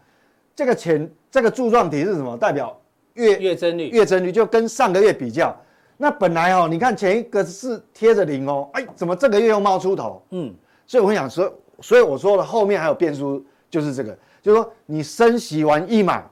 [0.54, 2.36] 这个钱这个柱状体是什么？
[2.36, 2.78] 代表
[3.14, 5.56] 月月增率，月增率就跟上个月比较，
[5.96, 10.22] 那本来哦，你看前一个是贴着零哦，哎，怎么这个月又冒出头？
[10.30, 10.54] 嗯，
[10.86, 16.22] 所以我想说，所以我说了，后面还有变数，就是这个，就是说你升息完一码，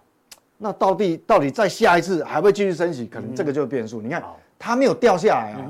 [0.58, 4.02] 那到底到底再下一次还会继续升息，可能这个就是变数。
[4.02, 4.22] 你看
[4.58, 5.66] 它没有掉下来啊，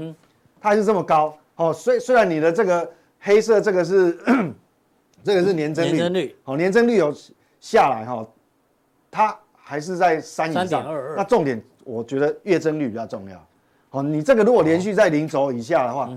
[0.61, 1.37] 它还是这么高。
[1.55, 1.73] 哦。
[1.73, 4.19] 虽虽然你的这个黑色这个是
[5.25, 7.15] 这个是年增率，年增率哦，年增率有
[7.61, 8.27] 下来哈，
[9.11, 9.39] 它。
[9.71, 10.83] 还是在三以上，
[11.15, 13.47] 那重点我觉得月增率比较重要。
[13.91, 16.09] 好，你这个如果连续在零轴以下的话，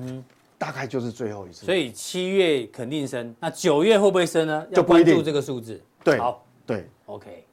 [0.58, 1.66] 大概就是最后一次。
[1.66, 4.66] 所以七月肯定升，那九月会不会升呢？
[4.74, 5.84] 就关注这个数字。
[6.02, 7.46] 对，好，对，OK。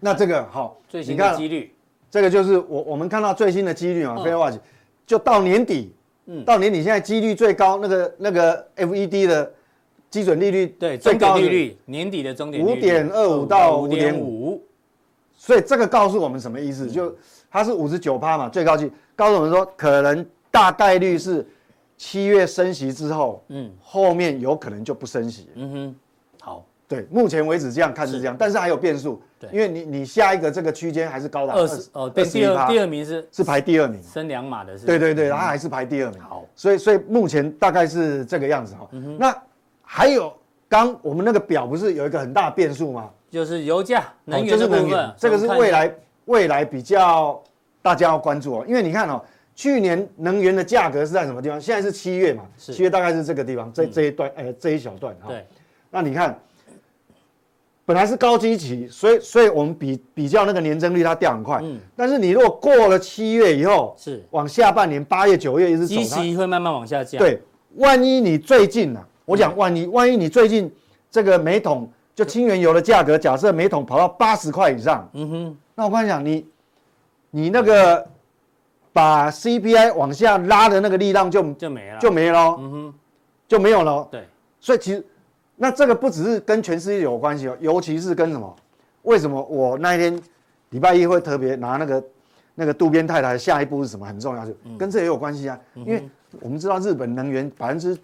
[0.00, 1.74] 那这个好，最新的几率，
[2.10, 4.58] 这个就是我我们看到最新的几率嘛，FedWatch
[5.06, 5.94] 就到年底，
[6.26, 9.52] 嗯，到年底现在几率最高那个那个 FED 的
[10.10, 14.62] 基准利率对最高利率年底的终点五点二五到五点五。
[15.36, 16.90] 所以这个告诉我们什么意思？
[16.90, 17.14] 就
[17.50, 21.46] 它是五十九趴嘛，最高级告诉我们说，可能大概率是
[21.98, 25.48] 七月升息之后，嗯，后面有可能就不升息。
[25.54, 25.96] 嗯哼，
[26.40, 29.20] 好，对，目前为止这样看是这样，但是还有变数。
[29.50, 34.86] 对，因为你你下一个这个区间还是高达二十哦，对，第二第二名是是排第二名，升两码的是。
[34.86, 36.20] 对对对，它还是排第二名。
[36.20, 38.88] 好，所以所以目前大概是这个样子哈。
[39.18, 39.36] 那
[39.82, 40.32] 还有
[40.68, 43.10] 刚我们那个表不是有一个很大的变数吗？
[43.30, 45.94] 就是油价、能源的部分，这个是未来
[46.26, 47.42] 未来比较
[47.82, 48.64] 大家要关注哦。
[48.68, 49.20] 因为你看哦，
[49.56, 51.60] 去年能源的价格是在什么地方？
[51.60, 55.28] 现在是七月嘛，七月大概是这个地方，这这一段，呃，这一小段哈。
[55.28, 55.44] 对。
[55.90, 56.38] 那你看，
[57.84, 61.60] 本来是高基期，所以所以我们比比较那个年增率它掉很快。
[61.62, 61.78] 嗯。
[61.94, 67.18] 但是你如果过了七月以后，是往下半年八月、九月一直走，基期会慢慢往下降。
[67.18, 67.40] 对，
[67.76, 69.00] 万一你最近呢？
[69.24, 70.72] 我讲万一，万一你最近
[71.10, 71.90] 这个每桶。
[72.16, 76.46] 就清原油的价格，假设每桶跑到八十块以上，嗯哼，那我跟你讲，你
[77.32, 78.06] 你那个
[78.92, 82.94] 把 CPI 往下拉的那个力量就就没了，就没了，嗯哼，
[83.48, 84.06] 就没有了。
[84.12, 84.22] 对，
[84.60, 85.04] 所以其实
[85.56, 88.56] 那这个不只是跟全世界有关系哦，尤其是跟什么？
[89.02, 90.20] 为什么我那一天
[90.70, 92.04] 礼拜一会特别拿那个
[92.54, 95.58] 那个渡边太太下一步是什么很重要，就跟这也有关系啊。
[95.74, 96.08] 因为
[96.40, 97.96] 我们知道日本能源百分之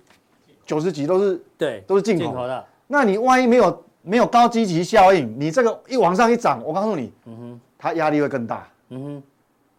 [0.65, 3.85] 九十几都是对都是进口的，那你万一没有。
[4.03, 9.23] 没有高积极效应，你这个一往上一涨，我告诉你，嗯哼，它压力会更大，嗯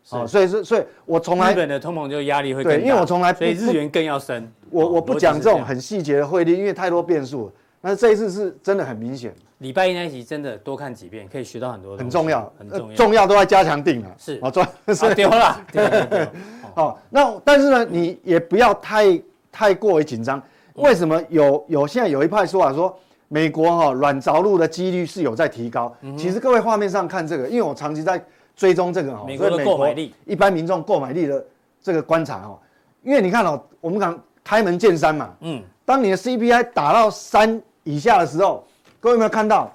[0.06, 7.84] 哼，哦，所以是，所以我从来日本的通膨就压力会更大，对，因为我从来所以日元更要升，我我不讲这种很细节的汇率，因为太多变数了。
[7.84, 9.34] 但是这一次是真的很明显。
[9.58, 15.62] 礼拜一那一集真的多看几遍，可以学到很多，很重要，很重要，重要都在加强定了，是，哦，重是丢了，
[16.76, 20.42] 哦，那但是呢，你也不要太太过于紧张。
[20.76, 22.98] 为什么有有现在有一派说法说？
[23.34, 25.96] 美国哈软着陆的几率是有在提高。
[26.18, 28.22] 其实各位画面上看这个，因为我长期在
[28.58, 31.46] 追踪这个哈，美国的购买力，一般民众购买力的
[31.82, 32.60] 这个观察哈，
[33.04, 38.66] 因为你看哦，我们讲开门见山嘛，嗯，当你的 CPI 打到三以下的时候，
[39.00, 39.72] 各位有没有看到？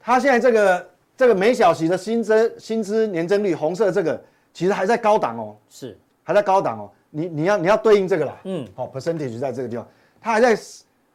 [0.00, 6.90] 它现在这个这个每小时的薪资薪资年增率，红色这个其实还在高档哦，是还在高档哦。
[7.10, 9.86] 你你要你要对应这个啦，嗯，好，percentage 在这个地方，
[10.20, 10.56] 它还在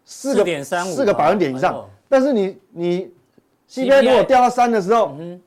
[0.04, 1.90] 四个点三五四个百分点以上。
[2.08, 3.14] 但是你你
[3.70, 5.42] CPI 如果掉到三的时候，嗯，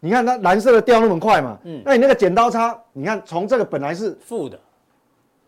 [0.00, 4.58] 你看它蓝色的掉那么快嘛，嗯，那你那个剪刀差，你看从这个本来是负的，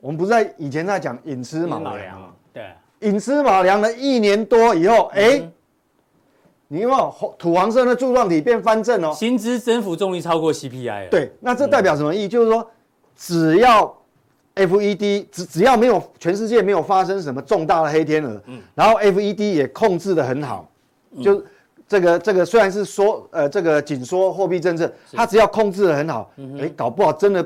[0.00, 5.50] 我们不是在以前在讲寅吃卯粮嘛，对，寅吃卯粮了一年多以后，哎。
[6.72, 9.12] 你有没有土黄色的柱状体变翻正哦？
[9.12, 11.10] 薪资增幅终于超过 CPI 了。
[11.10, 12.26] 对，那这代表什么意义？
[12.28, 12.70] 嗯、就是说，
[13.16, 13.92] 只要
[14.54, 20.70] FED 只只要没有全世界没有发生什么重大的黑天鹅，嗯，然后 FED 也控制的很好，
[21.16, 21.44] 嗯、就
[21.88, 27.44] 这个这个虽然是说呃这个紧缩货币政策，它只要控制的很好，哎、嗯，搞不好真的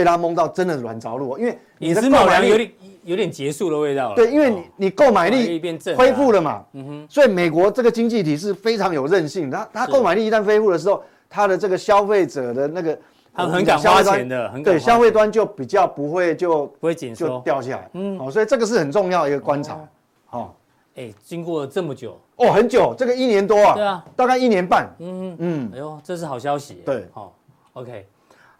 [0.00, 2.70] 被他蒙到真的软着陆，因为你的购买力有点。
[3.02, 4.14] 有点结束的味道了。
[4.14, 5.58] 对，因为你你购买力
[5.96, 9.50] 恢复了嘛，嗯哼，所以美国这个经济体是非常有韧性。
[9.50, 12.96] 它它购买力一旦恢复的时候，它的这个消费者的那个，
[13.32, 17.88] 他很敢花钱的，很对，消费端就比较不会就不会紧缩，就掉下来。
[17.94, 19.80] 嗯，哦，所以这个是很重要的一个观察。
[20.28, 20.50] 哦，
[20.94, 24.86] 哎，经过了这么久，哦，很久，这个一年多啊，对啊，大概一年半。
[24.98, 26.82] 嗯嗯，哎呦，这是好消息。
[26.84, 27.34] 对，好
[27.72, 28.06] ，OK，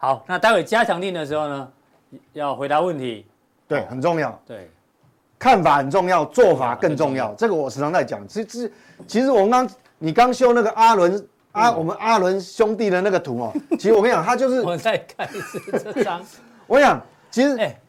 [0.01, 1.71] 好，那待会加强定的时候呢，
[2.33, 3.23] 要回答问题。
[3.67, 4.41] 对，很重要。
[4.47, 4.67] 对，
[5.37, 7.35] 看法很重要，做法更重要。
[7.35, 8.27] 这个我时常在讲。
[8.27, 8.73] 其实，
[9.05, 15.59] 其实我们刚你刚修那个阿伦阿我们阿伦兄弟的那个图哦， 其实我跟你讲，他就是我在看是
[15.93, 16.19] 这张。
[16.65, 17.79] 我想，其实哎，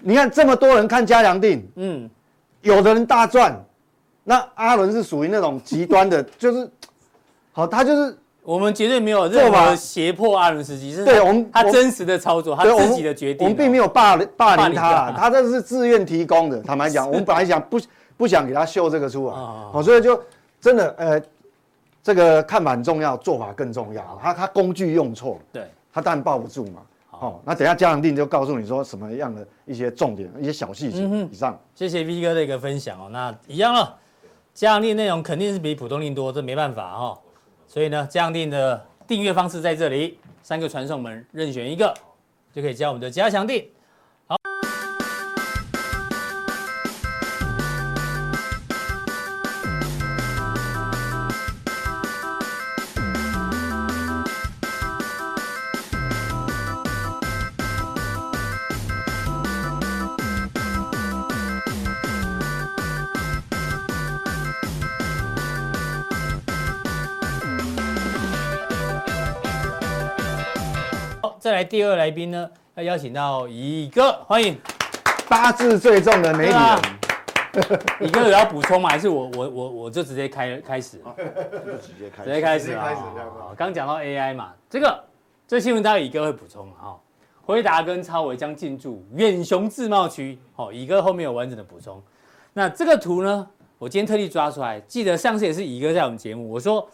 [0.00, 2.10] 你看这么多人看加强定，嗯，
[2.60, 3.58] 有的人大赚，
[4.22, 6.70] 那阿伦是属于那种极端的， 就是
[7.52, 8.18] 好，他就是。
[8.48, 13.44] 我们绝对没有任何胁迫阿伦斯基，是对我们他真实的操作，他自己的决定。
[13.44, 16.58] 我们并没有霸霸凌他啦，他这是自愿提供的。
[16.62, 17.78] 坦白讲，我们本来想不
[18.16, 20.18] 不想给他秀这个出来，好，所以就
[20.62, 21.22] 真的呃，
[22.02, 24.18] 这个看法很重要，做法更重要。
[24.22, 26.80] 他他工具用错，对，他当然抱不住嘛。
[27.10, 31.02] 好，那等下加强定就告诉你说什么样的一些重点，一些小细节。
[31.30, 33.10] 以上，谢谢 V 哥的一个分享哦。
[33.12, 33.94] 那一样了，
[34.54, 37.18] 加强定内容肯定是比普通令多，这没办法哈。
[37.78, 41.94] 所以呢，加强定的订阅方式在这里，三个传送门任选一个，
[42.52, 43.64] 就可以加我们的加强定。
[71.48, 74.54] 再来第二来宾呢，要邀请到乙哥，欢迎。
[75.30, 76.60] 八字最重的美女人。
[78.00, 78.90] 乙哥有要补充吗？
[78.90, 80.98] 还是我我我我就直接开开始？
[80.98, 82.92] 就直接开，直接开始啊！
[83.56, 85.02] 刚讲到 AI 嘛，这个
[85.46, 87.00] 这新闻待会乙哥会补充哈。
[87.40, 92.02] 辉达跟超微将进驻远雄自贸区，好，乙哥后面有完整的补充。
[92.52, 96.86] 那这个图呢，我今天特地抓出来，记得上次也是乙哥在我们节目，我说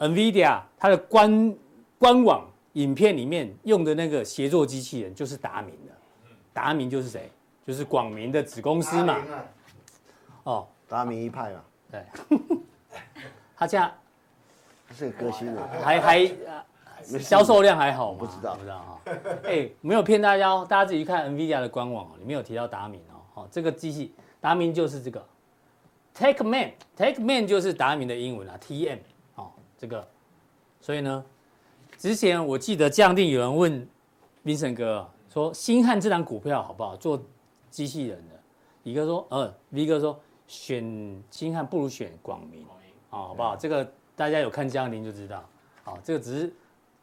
[0.00, 1.54] NVIDIA 它的官
[1.96, 2.46] 官网。
[2.76, 5.92] 影片里面用的那个协作机器人就是达明的，
[6.52, 7.30] 达明就是谁？
[7.66, 9.16] 就是广明的子公司嘛。
[10.44, 11.64] 哦，达明一派嘛。
[11.90, 12.04] 对，
[13.56, 13.92] 他家
[14.92, 16.30] 是个歌星的，还还
[17.18, 18.18] 销售量还好吗？
[18.18, 19.00] 不知道，不知道哈。
[19.48, 23.24] 哎，没有骗大家哦，大家自己去看 NVIDIA 的官网里面有提到达明哦。
[23.32, 25.26] 好，这个机器达明就是这个
[26.12, 28.98] Take Man，Take Man 就是达明的英文啊，TM。
[29.36, 30.06] 哦，这个，
[30.82, 31.24] 所以呢。
[31.98, 33.88] 之前我记得降定有人问
[34.44, 36.96] Vincent 哥说，星汉这档股票好不好？
[36.96, 37.20] 做
[37.70, 38.34] 机器人的？
[38.84, 42.62] 乙哥说，呃，V 哥说选星汉不如选广明
[43.10, 43.56] 啊，好不好？
[43.56, 45.44] 这个大家有看加强錠就知道，
[45.82, 46.52] 好，这个只是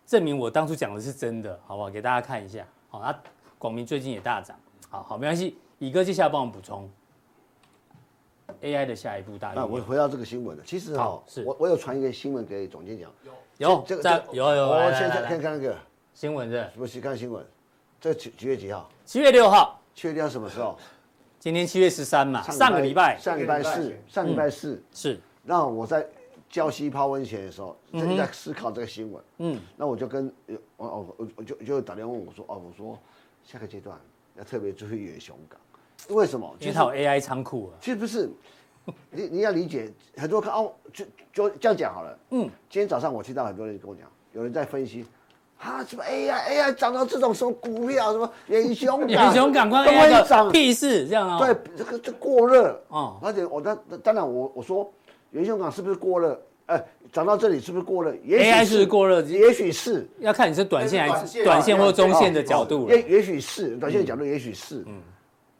[0.05, 1.89] 证明我当初讲的是真的，好不好？
[1.89, 3.19] 给大家看一下，好，那
[3.57, 4.57] 广明最近也大涨，
[4.89, 6.89] 好好没关系，乙哥接下来帮我们补充。
[8.61, 9.53] AI 的下一步大。
[9.53, 11.43] 那我回到这个新闻了，其实哈，是。
[11.43, 13.11] 我我有传一个新闻给总监讲。
[13.57, 15.75] 有这个在有有，我先看看看那个
[16.13, 16.69] 新闻是？
[16.75, 17.45] 不是看新闻，
[18.01, 18.89] 这几几月几号？
[19.05, 19.79] 七月六号。
[19.93, 20.77] 七月六号什么时候？
[21.39, 23.17] 今天七月十三嘛，上个礼拜。
[23.19, 24.81] 上礼拜四，上礼拜四。
[24.91, 25.19] 是。
[25.43, 26.07] 那我在
[26.51, 29.23] 礁溪泡温泉的时候，正在思考这个新闻。
[29.37, 29.59] 嗯。
[29.77, 30.33] 那我就跟
[30.77, 32.97] 我哦我我就就打电话问我说哦我说
[33.43, 33.99] 下个阶段
[34.35, 35.59] 要特别注意远雄港，
[36.15, 36.55] 为什么？
[36.59, 37.77] 因为它有 AI 仓库啊。
[37.79, 38.29] 其实不是。
[39.11, 42.17] 你你要理解，很多看哦，就就这样讲好了。
[42.31, 45.05] 嗯，今天早上我听到很多人跟我讲，有人在分析
[45.59, 51.39] 啊，什么 AI AI 涨到这种什么股票，什么 远雄港，远雄港快 AI 涨，屁事这样啊？
[51.39, 54.91] 对，这个这过热啊，而且我当当然我我说
[55.31, 56.39] 元雄港是不是过热？
[56.65, 62.89] 哎，涨到这里是不是过热？AI 是过热，也许是，要看你是短线还是短线或中线的角度。
[62.89, 64.81] 也也许是短线的角度，也许是。
[64.87, 65.01] 嗯，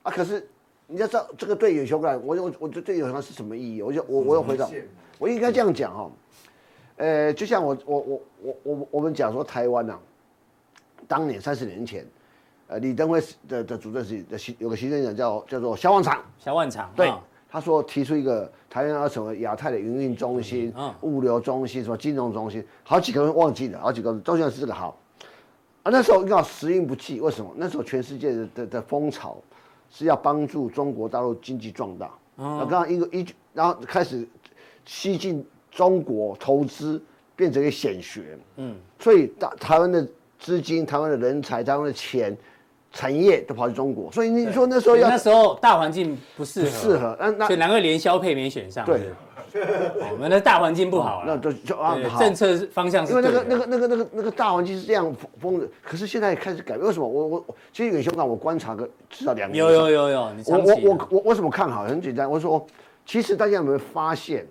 [0.04, 0.48] 啊，可是
[0.94, 3.82] 你要知道这个对有球感，我我我对远雄港是什么意义？
[3.82, 4.70] 我就我我要回到，
[5.18, 6.12] 我应该这样讲哈。
[6.98, 10.00] 呃，就像我我我我我我们讲说台湾呐、啊，
[11.08, 12.06] 当年三十年前，
[12.68, 17.12] 呃，李登辉的的主政时的有个行政长叫叫做萧万长，萧万长，对，
[17.50, 24.96] 他说提出一个台湾要成为亚太的营运中心、嗯、物流中心、什么金融中心，好几个人忘记了，好几个人都想是这个好，
[25.82, 27.52] 啊，那时候刚好时运不济，为什么？
[27.58, 29.36] 那时候全世界的的的风潮
[29.94, 34.28] 是要帮助中国大陆经济壮大，啊，刚刚一个一，然后开始
[34.84, 35.46] 吸进。
[35.76, 37.02] 中国投资
[37.36, 42.38] 变成一个显学，嗯，所以大台湾的资金、台湾的人才、台湾的钱、
[42.92, 49.10] 产业都跑去中国，所以你说那时候要那时候大环境不适合，适合，那那所以难怪连消配没选上，对，
[50.12, 57.08] 我们的大环境不好，那就就啊，政策方向是因为那个那个那个那个那个大环境是这样封的，可是现在也开始改变，为什么？
[57.08, 61.84] 我我其实远雄港我观察个至少两年，有有有有，我我我我为什么看好？
[61.84, 62.66] 很简单，我说
[63.06, 64.46] 其实大家有没有发现？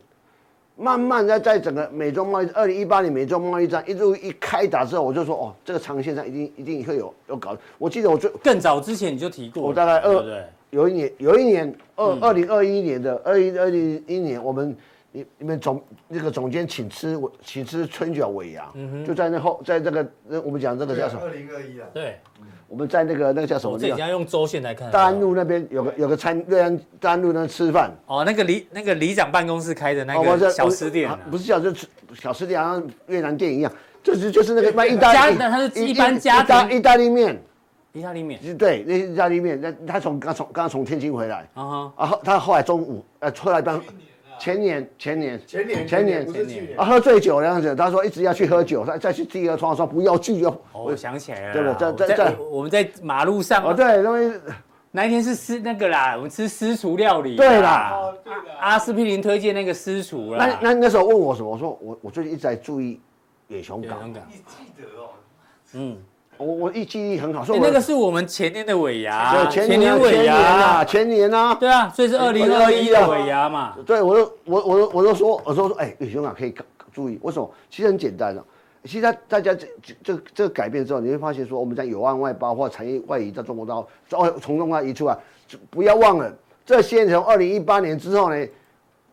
[0.74, 7.54] 慢慢在在整个美中贸易，二零一八年美中贸易战一路一开打之后，我就说哦，这个长线上一定一定会有有搞。
[7.76, 14.74] 我记得我最更早之前你就提过，我大概二有一年有一年二二零二一年的二一二零一年，我们
[15.12, 20.06] 你你们总那个总监请吃我请吃春卷尾牙，嗯、就在那后在这个
[20.42, 21.20] 我们讲这个叫什么？
[21.22, 22.18] 二零二一啊，对。
[22.66, 23.78] 我们在那个那个叫什么？
[23.78, 24.90] 这家用周线来看。
[24.90, 27.92] 大安路那边有个有个餐，瑞安大安路那吃饭。
[28.06, 31.74] 哦，那个里那个里长办公室开的那个小吃店，不是小吃
[32.14, 33.70] 小吃店，像越南店一样，
[34.02, 37.38] 就是就是那个卖意大利，它是一般家庭意大利面，
[37.92, 43.78] 意大利面，对，那意大利面，那他从刚从刚从天津回来，啊哈，他后来中午呃出来当。
[44.42, 50.62] 前年，前年，前年，前年，前年啊，喝醉酒那样子，他说一直要去喝酒，再再去第二窗说不要去就。
[50.72, 52.08] 我想起来了，对不对？
[52.08, 53.64] 在在在我们在马路上。
[53.64, 54.32] 哦，对，因为
[54.90, 57.36] 那一天是私那个啦，我们吃私厨料理。
[57.36, 58.12] 对啦，
[58.58, 60.44] 阿司匹林推荐那个私厨啦。
[60.44, 61.48] 那那那时候问我什么？
[61.48, 63.00] 我说我我最近一直在注意
[63.46, 64.10] 野熊港。
[64.10, 65.10] 你记得哦？
[65.74, 65.96] 嗯。
[66.42, 73.76] 我我一记忆很好，所以那个是我们前年的尾牙，前年尾牙，前年啊，对啊，所以是二零二一的尾牙嘛。
[73.86, 76.52] 对，我都我我我都说，我说说，哎，李兄啊可以
[76.92, 77.48] 注意，为什么？
[77.70, 78.44] 其实很简单的，
[78.84, 79.66] 其实大家这
[80.02, 85.16] 这这个改变之后，你会发现说，我们在有岸外包或产业外移到中国大陆，从从中国移出来，
[85.70, 86.32] 不要忘了，
[86.66, 88.46] 这些从二零一八年之后呢，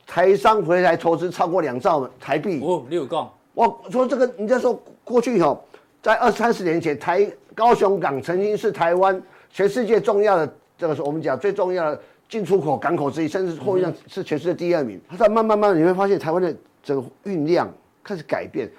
[0.07, 2.59] 台商回来投资超过两兆台币。
[2.63, 3.27] 哦，六个。
[3.53, 5.57] 我说这个，人家说过去哈。
[6.01, 14.99] 在二三十年前，台高雄港曾经是台湾全世界重要的这个是我们讲最重要的进出口港口之一，甚至货运量是全世界第二名。
[15.09, 17.69] 它在慢慢慢，你会发现台湾的这个运量
[18.03, 18.69] 开始改变。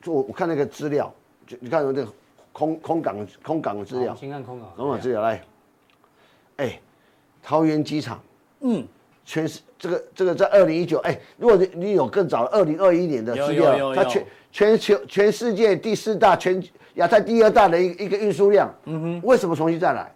[0.00, 1.12] 就我我看那个资料，
[1.46, 2.06] 就你看那个
[2.52, 5.42] 空空港空港的资料，先看空港空港资料来。
[6.58, 6.80] 哎，
[7.42, 8.22] 桃园机场，
[8.60, 8.86] 嗯，
[9.24, 14.24] 全是这个这个在二零一九，哎，如果你你有更早的二零二一年的资料，它全。
[14.50, 16.60] 全球全世界第四大，全
[16.94, 20.10] 亚太第二大的一个一个运输量，嗯哼，为什么重新再来？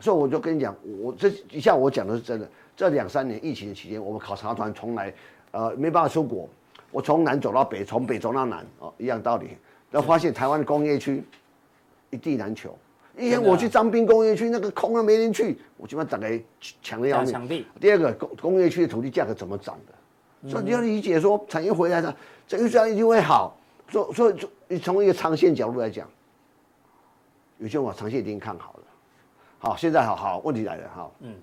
[0.00, 2.48] 所以我就跟你讲，我这一下我讲的是真的。
[2.76, 5.14] 这两三年疫情的期间，我们考察团从来，
[5.52, 6.48] 呃，没办法出国，
[6.90, 9.56] 我从南走到北，从北走到南，哦，一样道理。
[9.92, 11.22] 然后发现台湾的工业区
[12.10, 12.76] 一地难求，
[13.18, 16.40] 以前我去张滨工业区，那个空了没人去，我基本上打开
[16.80, 17.32] 抢的要命。
[17.32, 17.66] 抢地。
[17.80, 20.48] 第二个工工业区的土地价格怎么涨的？
[20.48, 23.56] 所以你要理解说，产业回来了，这预算一定会好。
[23.90, 24.36] 所所以，
[24.68, 26.08] 你从一个长线角度来讲，
[27.58, 28.80] 有些我长线已经看好了。
[29.58, 31.10] 好，现在好好问题来了哈。
[31.20, 31.34] 嗯，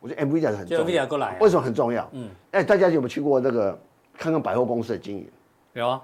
[0.00, 1.06] 我觉得 NVIDIA 是很重要。
[1.06, 1.38] 过来。
[1.40, 2.06] 为什么很重要？
[2.12, 3.78] 嗯，哎，大家有没有去过那个
[4.18, 5.26] 看看百货公司的经营？
[5.72, 6.02] 有啊。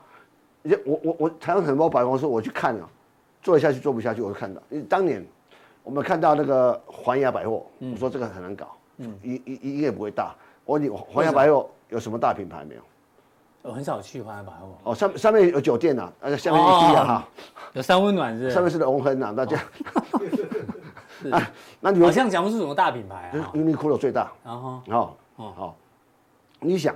[0.86, 2.88] 我我我台湾很多百货公司，我去看了，
[3.42, 4.62] 做下去做不下去，我就看到。
[4.70, 5.26] 因为当年
[5.82, 8.68] 我们看到那个环亚百货，我说这个很难搞，
[8.98, 10.34] 嗯，一一一应该不会大。
[10.64, 12.80] 我问你，环亚百货有什么大品牌没有？
[13.62, 14.68] 我很少去环亚百货。
[14.84, 17.04] 哦，上上面有酒店呐，而且下面有地啊。
[17.04, 17.28] 哈，
[17.74, 19.58] 有三温暖是，上面是龙亨呐，大家。
[21.30, 25.52] 啊，那 你好像讲不出什么大品牌啊，Uniqlo 最大，然后哦哦。
[25.56, 25.76] 好，
[26.60, 26.94] 你想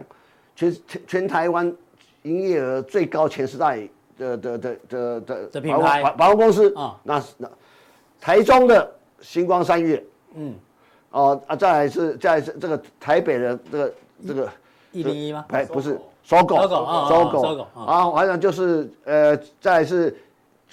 [0.54, 1.72] 全全全台湾
[2.22, 3.74] 营业额最高前十大
[4.18, 7.48] 的的的的的的品牌百货公司啊，那那
[8.20, 8.90] 台中的
[9.20, 10.04] 星光三月，
[10.34, 10.54] 嗯，
[11.10, 13.94] 哦啊，再来是再来是这个台北的这个
[14.28, 14.48] 这个
[14.92, 15.44] 一零一吗？
[15.48, 15.98] 哎不是。
[16.28, 20.12] 搜狗，搜狗，搜狗啊，完了就是呃，再是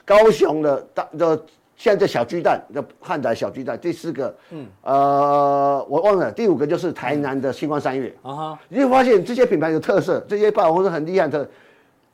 [0.03, 1.39] 高雄的大的
[1.75, 8.11] 现在小巨蛋的汉仔小巨蛋，第四个，嗯，呃，我忘了，第五个就是台南的星光三月。
[8.23, 11.47] 啊，你会发现这些品牌有特色，这些百货公司很厉害的。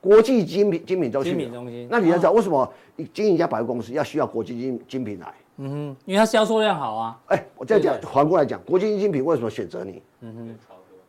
[0.02, 1.88] 国际精品精品中心，精品中心。
[1.90, 2.72] 那你要知道为什么
[3.14, 5.34] 经营一家百货公司要需要国际精精品来？
[5.58, 7.20] 嗯哼，因为它销售量好啊。
[7.28, 10.02] 哎，我再讲，反过来讲，国际精品为什么选择你？
[10.22, 10.56] 嗯哼，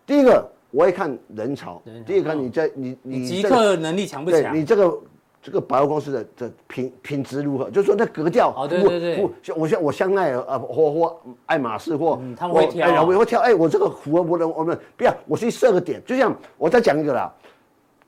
[0.05, 4.57] 第一个我会看人潮，第二个你在你你即刻能力强不强？
[4.57, 4.99] 你这个
[5.41, 7.71] 这个百货公司的的品品质如何？
[7.71, 8.53] 就是说那格调。
[8.57, 9.31] 哦，对对对。
[9.55, 13.41] 我像我香奈儿啊，或或爱马仕或他们会挑，我会挑。
[13.41, 17.33] 哎，我这个符合我的我们不要，我去设个点，就像我再讲一个啦。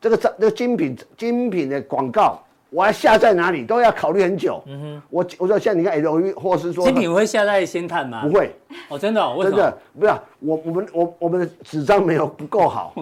[0.02, 4.60] 这个这个精品精品的广告，我要下在哪里都要考虑很久。
[4.66, 8.26] 嗯哼，我我说像你看 LV 或是说精品会下在先探吗？
[8.26, 8.52] 不会。
[8.88, 9.22] 哦，真的？
[9.44, 10.20] 真的不要。
[10.40, 12.92] 我我们我我们的纸张没有不够好，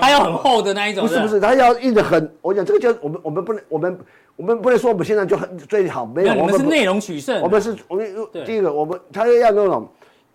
[0.00, 1.06] 它要很厚的那一种。
[1.06, 2.32] 不是不是，它要印的很。
[2.40, 3.98] 我讲这个叫我们我们不能我们
[4.36, 6.32] 我们不能说我们现在就很最好，没有。
[6.32, 7.42] 我们是内容取胜。
[7.42, 8.10] 我们是我们
[8.46, 9.86] 第一个我们他要那种。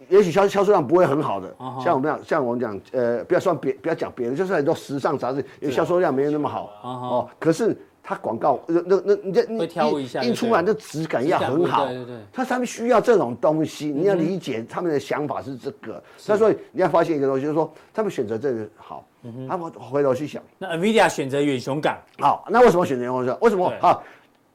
[0.10, 1.53] 也许销销售量不会很好的，
[1.84, 19.06] 像我们讲，像我们讲，呃，不要算别，不要讲别人，就是很多时尚杂志，也销售量没有那么好，哦，可是它广告那那那你这印印出来的质感要很好，对对对，它上面需要这种东西，你要理解他们的想法是这个，那所以你要发现一个东西，就是说他们选择这个好，
[19.49, 23.38] 他们回头去想，那 NVIDIA 选择远雄港，好，那为什么选择远雄港？
[23.41, 23.74] 为什么？
[23.80, 24.03] 好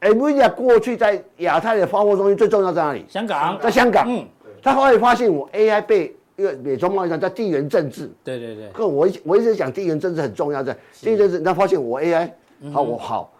[0.01, 3.05] ？NVIDIA 过去在亚太的发货中心最重要在哪里？
[3.09, 4.25] 香港，在香港，嗯。
[4.63, 12.31] 他后来发现我 AI 被因为美中贸易战在地缘政治，对对对，可我我一直讲地缘政治很重要，在地缘政治，他发现我 AI
[12.73, 13.31] 好我好，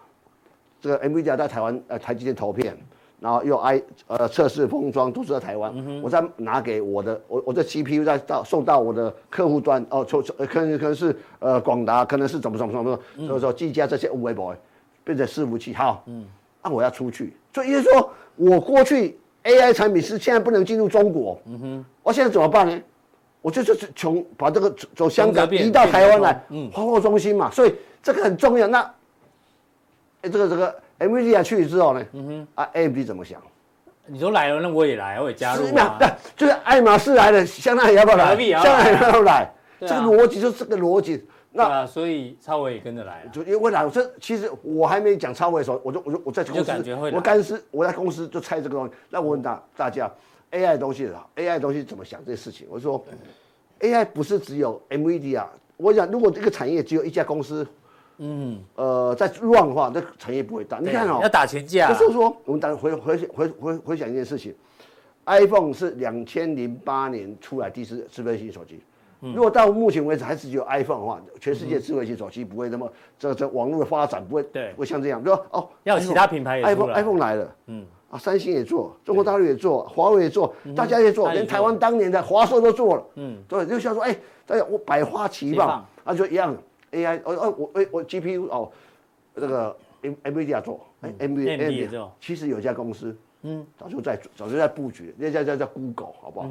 [0.79, 2.77] 这个 NVIDIA 在台湾呃台积电投片，
[3.19, 14.55] 然后又 I 呃测试封装都是在台湾，我再拿给我的我我的 CPU 再到送到我的客户端哦，从可能可能是呃广达，可能是怎么怎么怎么，所以说技嘉这些微博
[15.03, 16.23] 变成伺服器好，嗯，
[16.63, 19.17] 那我要出去，所以也就是说我过去。
[19.43, 22.79] AI 产品是现在不能进入中国，嗯哼，我现在怎么办呢？
[23.41, 27.73] 我就就是从把这个走香港移到台湾来，嗯，发货中心嘛，所以
[28.03, 28.67] 这个很重要。
[28.67, 28.79] 那，
[30.21, 33.41] 哎，这个这个 NVIDIA 去之后呢，嗯哼，啊，AMD 怎么想？
[34.05, 35.97] 你都来了，那我也来，我也加入啊。
[35.99, 38.35] 那，就是爱马仕来了，香奈儿要不要来？
[38.61, 39.51] 香奈儿要不要来？
[39.79, 41.25] 这个逻辑就是这个逻辑。
[41.53, 48.93] 那、啊、所以超伟也跟着来了，就因为未来，这其实我还没讲超伟的时候，我就我就我在公司，我干司我在公司就猜这个东西。
[49.09, 50.09] 那我问大大家
[50.51, 52.67] ，AI 的东西，AI 的东西怎么想这些事情？
[52.69, 53.03] 我说
[53.81, 55.51] ，AI 不是只有 NVIDIA 啊。
[55.75, 57.67] 我想，如果这个产业只有一家公司，
[58.19, 60.79] 嗯，呃，在乱的话，那产业不会大。
[60.79, 61.91] 你看哦，要打群架。
[61.91, 64.55] 就是说，我们等回回回回回想一件事情
[65.25, 68.79] ，iPhone 是两千零八年出来第一次智慧型手机。
[69.21, 77.85] 如果到目前为止还是只有 iPhone 的话，全世界智慧型手机不会那么这这网络的发展不会对，会像这样，比如说哦，要其他品牌也 iPhone iPhone 来了，嗯。
[78.11, 84.13] 啊，三星也做，中国大陆也做，华为也做，大家也做，连台湾当年的华硕都做了，嗯，对，就像说哎，
[84.45, 86.53] 大家我百花齐放，啊就一样
[86.91, 88.69] ，AI 哦哦我我我 GPU 哦，
[89.33, 96.49] 这个 M NVIDIA 做，哎 NVIDIA 做，其实有一家公司，嗯，早就在早就在布局，那家叫叫 Google 好不好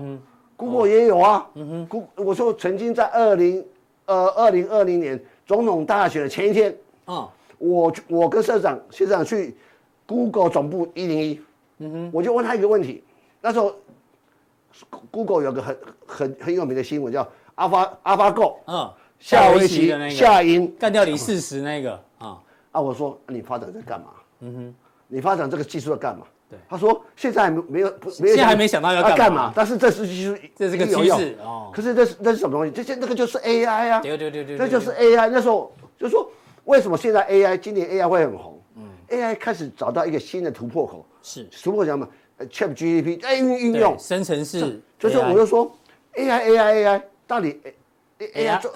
[0.61, 3.65] ？Google 也有啊，嗯哼，Google 我说曾经在二零
[4.05, 9.57] 呃二零二零年总统大选的前一天，啊，我我跟社长、谢社长去
[10.07, 11.41] Google 总部一零一，
[11.79, 13.03] 嗯哼，我就问他一个问题，
[13.41, 13.75] 那时候
[15.11, 20.71] Google 有个很很很有名的新闻叫 Alpha AlphaGo，嗯，下围棋下赢。
[20.79, 21.93] 干掉李世石那个。
[22.19, 22.39] 啊，
[22.73, 24.09] 啊，我说你发展在干嘛？
[24.41, 24.75] 嗯哼，
[25.09, 26.27] 你发展这个技术在干嘛？
[26.51, 31.71] 对，他说现在没没有不，现在还没想到要干嘛，但是这是技术，这是个趋势哦。
[31.73, 32.73] 可是这是这是什么东西？
[32.73, 35.31] 这些那个就是 AI 啊，对对对对，这就是 AI。
[35.31, 36.29] 那时候就是说，
[36.65, 38.61] 为什么现在 AI 今年 AI 会很红？
[38.77, 42.09] 嗯，AI 开始找到一个新的突破口，是突破什么
[42.41, 45.71] ？ChatGPT 哎运运用生成式，就是我就说
[46.15, 47.61] AI AI AI 到底
[48.19, 48.73] AI 做。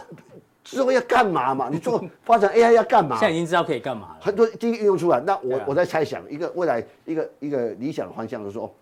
[0.64, 1.68] 之后要干嘛嘛？
[1.70, 3.16] 你做 发展 AI 要干嘛？
[3.18, 4.16] 现在已经知道可以干嘛了。
[4.18, 8.74] 很多第一个应用出来，那我我在猜想一个未来一个一个理想的方向，就是说，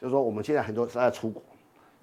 [0.00, 1.40] 就是说我们现在很多是在出国，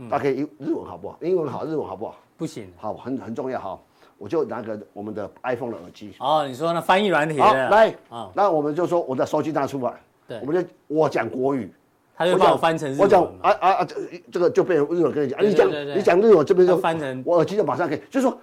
[0.09, 1.17] 大家可以日文好不好？
[1.21, 2.15] 英文好，日文好不好？
[2.37, 3.77] 不行，好，很很重要哈。
[4.17, 6.13] 我就拿个我们的 iPhone 的耳机。
[6.19, 9.93] 哦，你说那翻译软体好，来啊，那我们就说我的手机拿出来，
[10.27, 11.69] 对，我们就我讲国语，
[12.15, 13.01] 他就帮我翻成日文。
[13.01, 13.95] 我讲啊啊啊，这
[14.31, 18.37] 这个就变成日文跟你讲，你讲你讲日文这边就翻成，我耳机就马上可以，就是说。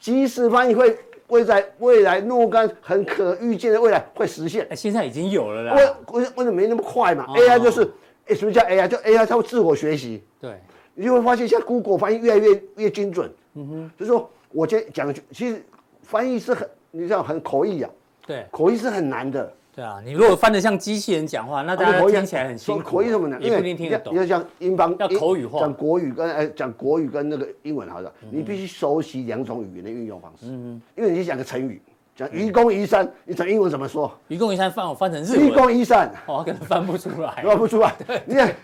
[0.00, 0.98] 即时翻译会
[1.28, 4.66] 会在未来若干很可预见的未来会实现。
[4.74, 5.74] 现在已经有了啦。
[5.74, 7.88] 为为为什么没那么快嘛？AI 就是，
[8.26, 8.88] 哎，什么叫 AI？
[8.88, 10.24] 就 AI 它会自我学习。
[10.40, 10.58] 对。
[10.94, 13.32] 你就会发现，现在 Google 翻译越来越越精准。
[13.54, 13.90] 嗯哼。
[13.98, 15.62] 就是说，我今天讲的，其实
[16.02, 17.90] 翻译是很，你知道很口译啊。
[18.26, 18.46] 对。
[18.50, 19.52] 口译是很难的。
[19.80, 22.82] 对啊，你如果翻得像机器人讲话，那大家听起来很辛苦。
[22.82, 23.38] 口音什么呢？
[23.40, 24.14] 你不一定听得懂。
[24.14, 30.48] 要像英邦，要口语化，讲国语跟哎讲国语跟那个英文好的，你必须熟悉两种语言的运用方式。
[30.50, 31.80] 嗯，因为你讲个成语，
[32.14, 34.12] 讲愚公移山，你讲英文怎么说？
[34.28, 35.46] 愚公移山翻我翻成日文。
[35.48, 37.94] 愚公移山，我，可能翻不出来， 翻不出来。
[38.26, 38.54] 你看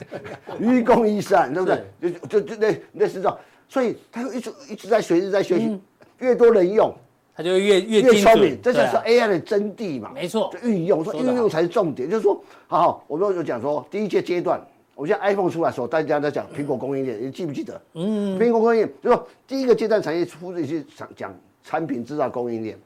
[0.61, 2.13] 愚公移山，对不对？
[2.29, 3.39] 就就就那那是这样，
[3.71, 5.81] 所以他一直一直在学，一直在学习，
[6.19, 6.95] 越多人用。
[7.37, 10.11] 它就越越越聪明，这就是 AI 的真谛嘛。
[10.15, 14.59] 没错，运用说运用才是重点，就是说，好好，我们有讲说第一阶阶段，
[14.95, 17.79] 我现在 iPhone 出来的时候，大家在讲苹果供应链，你记不记得？
[17.93, 22.79] 嗯，苹果供应链就是说第一个阶段产业出这些讲讲产品制造供应链，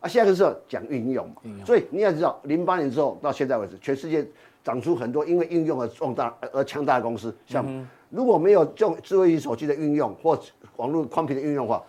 [0.00, 1.34] 啊，下一个是讲运用嘛。
[1.66, 4.26] 所以你要知道，零八年之后到现在为止，全世界
[4.64, 10.40] 长出很多因为运用而壮大而强大的公司，像如果没有这种智慧型手机的运用或
[10.76, 11.82] 网络宽频的运用的话，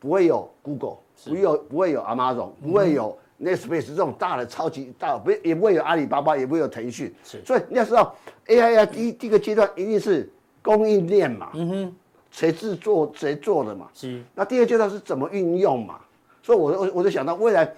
[0.00, 0.96] 不会有 Google。
[1.26, 7.12] 不有不会有 Amazon，不会有 Netflix 这种大的超级大，不也不会有阿里巴巴，也不会有腾讯。
[7.24, 8.14] 是，所以你要知道
[8.46, 10.30] ，AI 啊，第一第一个阶段一定是
[10.62, 11.96] 供应链嘛，嗯哼，
[12.30, 14.22] 谁制作谁做的嘛，是。
[14.34, 15.98] 那第二阶段是怎么运用嘛？
[16.42, 17.72] 所以我我我就想到未来，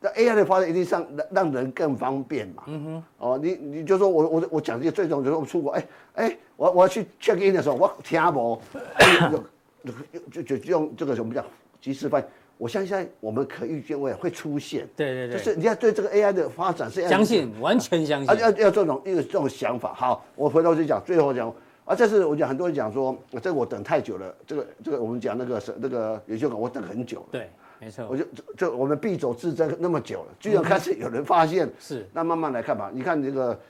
[0.00, 3.04] 那 AI 的发展一定让让人更方便嘛，嗯哼。
[3.18, 8.60] 哦，你你就说我我我讲这个最重要就是我出国，哎哎，我我要去 check in 的时候，我听不，
[10.32, 11.44] 就就就用这个什么叫
[11.80, 12.24] 即时翻译。
[12.58, 19.92] 我相信我们可预见未来会出现，对对对，就是你要对这个 AI 的发展是相信，完全相信，要要要这种一个这种想法。
[19.92, 21.54] 好，我回头就讲，最后讲
[21.84, 27.26] 啊，这是我讲很多人讲说，这个我等太久了，这个这个我们讲那个是那个元修稿，我等很久了。
[27.32, 28.06] 对，没错。
[28.08, 28.24] 我就
[28.56, 32.08] 就我们必走自珍那么久了，居然开始有人发现， 是。
[32.14, 33.60] 那慢慢来看吧，你看这个，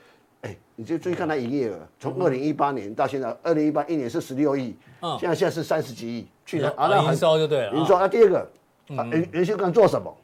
[0.43, 7.99] 哎，你就注意看它营业额，从二零一八年到现在，二零一八一年是十六亿，嗯，现在现在是三十几亿，去年啊，那营收就对了，营收。
[7.99, 8.47] 那第二个。
[8.95, 10.15] 啊，元元修刚做什么？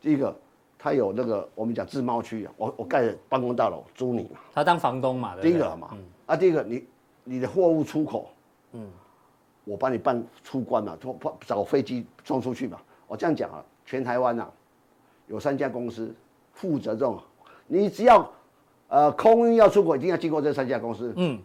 [0.00, 0.34] 第一个，
[0.78, 4.40] 他有那个我们讲自贸区啊，我我盖办公大楼租你嘛。
[4.54, 5.90] 他当房东嘛，第一个嘛。
[5.92, 6.84] 嗯、啊，第一个你
[7.24, 8.30] 你的货物出口，
[8.72, 8.88] 嗯，
[9.64, 10.96] 我帮你办出关嘛，
[11.46, 12.78] 找飞机送出去嘛。
[13.06, 14.50] 我这样讲啊，全台湾啊，
[15.28, 16.14] 有三家公司
[16.52, 17.20] 负责这种，
[17.66, 18.28] 你只要
[18.88, 21.12] 呃空运要出口，一定要经过这三家公司。
[21.16, 21.40] 嗯。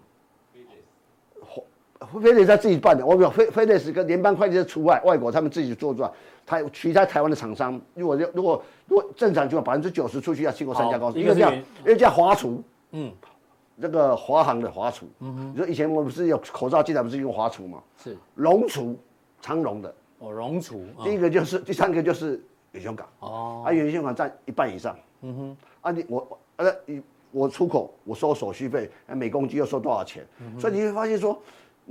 [2.20, 6.12] 飞利是他自己办的，我没有飞飞利是跟联邦快递是除外，外国他们自己做出来。
[6.46, 12.62] 台其他台湾的厂商，如果如果如果正常情况，百分之九十出去要经过三家公司，一个叫一个叫华厨，
[12.92, 13.12] 嗯，
[13.80, 17.82] 这个华航的华厨，嗯哼，你说以前我们不是有口罩进来不是用华厨吗？
[17.98, 18.98] 是龙厨，
[19.42, 30.26] 长荣的哦，龙厨，第一个就是第三个就是远雄港哦，啊远雄港占一半以上，嗯哼，啊你我呃你我出口我收手续费，每公斤又收多少钱？
[30.60, 31.42] 所以你会发现说。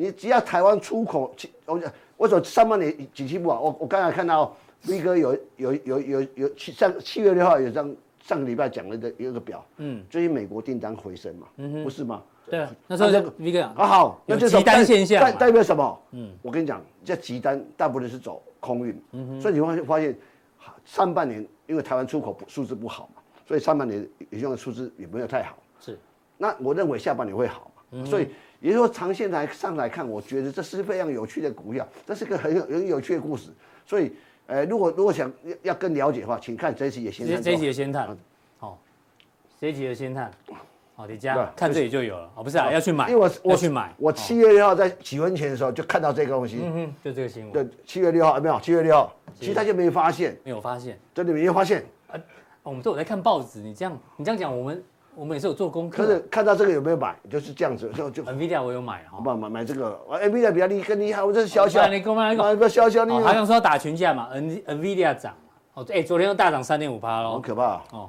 [0.00, 1.30] 你只要台湾出口，
[1.66, 3.60] 我讲为什么上半年景气不好？
[3.60, 12.22] 我我刚才看到 V 哥有有有有有七上七月六号有张上个礼拜讲了的一个表，嗯，最近美国订单回升嘛，嗯哼，不是吗？
[12.48, 16.00] 对啊，那时候这个 V 哥啊好，那就是急单现象，代代表什么？
[16.12, 20.16] 嗯，我跟你讲，这急单大部分是走空运，所以你会发现
[20.86, 25.98] 上半年因为台湾出口数字不好嘛，所以上半年也用的数字也没有太好，是，
[26.38, 28.28] 那我认为下半年会好嘛，嗯、所以。
[28.60, 33.50] 也就是说，长线来上来看，我觉得这是非常有趣的股票，这是个很有很有趣的故事。
[33.86, 34.12] 所以，
[34.46, 37.42] 呃，如果如果想要要更了解的话，请看这一期的先探。
[37.42, 38.16] 这一期的先探，
[38.58, 38.78] 好，
[39.58, 40.30] 这一期的先探，
[40.94, 42.30] 好，你家看这里就有了。
[42.34, 47.52] 哦，不是啊，要去买，因为我我去买，我七月六号在几分钱的时候就看到这个东西，嗯哼，就这个新闻。
[47.52, 48.60] 对，七月六号有没有？
[48.60, 51.82] 七月六号，其实他就没发现，没有发现，真的没有发现。
[52.08, 52.20] 啊，
[52.62, 54.84] 我们都有在看报纸，你这样你这样讲，我们。
[55.20, 57.14] 我们也是有做功课，可是看到这个有没有买？
[57.28, 58.22] 就是这样子， 就就。
[58.24, 61.86] Nvidia 我有买哈，不买买这个，Nvidia 比较厉更厉害，我这是小小。
[61.88, 63.12] 你给我买一个，小小你。
[63.20, 65.34] 好像说要打群架嘛，N Nvidia 涨，
[65.74, 68.08] 哦，哎，昨天又大涨三点五趴喽，很可怕哦。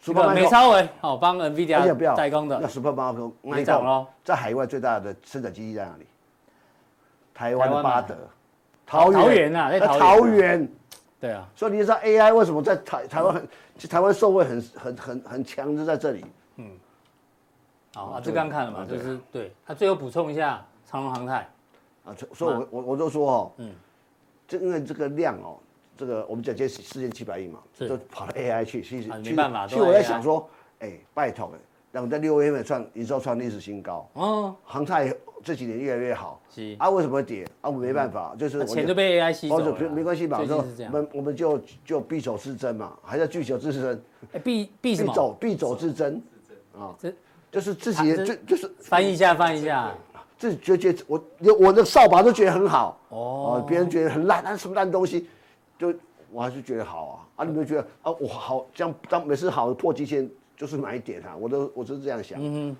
[0.00, 4.08] Super 美超伟，好帮 Nvidia 代工的，那 Super Micro 没涨喽。
[4.24, 6.06] 在海外最大的生产基地在哪里？
[7.32, 8.16] 台湾的巴德，
[8.84, 10.68] 桃园啊，在桃园。
[11.22, 13.48] 对啊，所以你知道 AI 为什么在台台湾很，
[13.88, 16.24] 台湾受惠很很很很强，就在这里。
[16.56, 16.68] 嗯，
[17.94, 19.52] 好啊，这刚看了嘛，就是对。
[19.64, 21.48] 他最后补充一下长荣航太，
[22.04, 23.72] 啊，所以我我我就说哦，嗯，
[24.48, 25.60] 就因为这个量哦，
[25.96, 29.68] 这个我们讲这四千七百亿嘛，就跑到 AI 去，其实没办法。
[29.68, 30.50] 其实我在想说，
[30.80, 31.58] 哎，拜托哎，
[31.92, 35.14] 让我们在六月份创营收创历史新高，哦，航太。
[35.42, 37.68] 这几年越来越好，是啊，为什么会跌啊？
[37.68, 44.02] 我没办法，就是钱都被 AI 吸走了，没关系嘛，说我们我们就就必走自珍嘛，还是必走自珍？
[44.32, 45.12] 哎，必必什么？
[45.12, 46.22] 走必走自珍
[46.78, 47.12] 啊，这
[47.50, 49.92] 就是自己就就是翻译一下，翻译一下，
[50.38, 51.22] 自己觉得我
[51.58, 55.26] 我的扫把都觉得很好哦，别人觉得很烂，那什么烂东西？
[55.78, 55.92] 就
[56.30, 57.44] 我还是觉得好啊啊！
[57.44, 62.38] 你们觉得啊，我好这样当每次好的破季线就是买点啊，我都我是这样想。
[62.40, 62.74] 嗯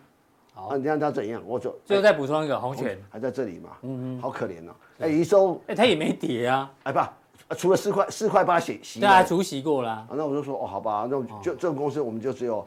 [0.55, 1.43] 啊、你看他怎样？
[1.47, 3.71] 我就最后再补充一个红权还在这里嘛。
[3.83, 4.73] 嗯嗯，好可怜哦。
[5.01, 6.71] 哎，一收哎，他也没跌啊。
[6.85, 7.13] 哎爸，
[7.57, 10.07] 除了四块四块八洗洗，对，啊除息过了。
[10.13, 12.65] 那我就说哦，好吧，那就这种公司我们就只有，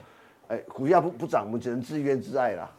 [0.48, 2.70] 哎，股价不不涨，我们只能自怨自艾啦。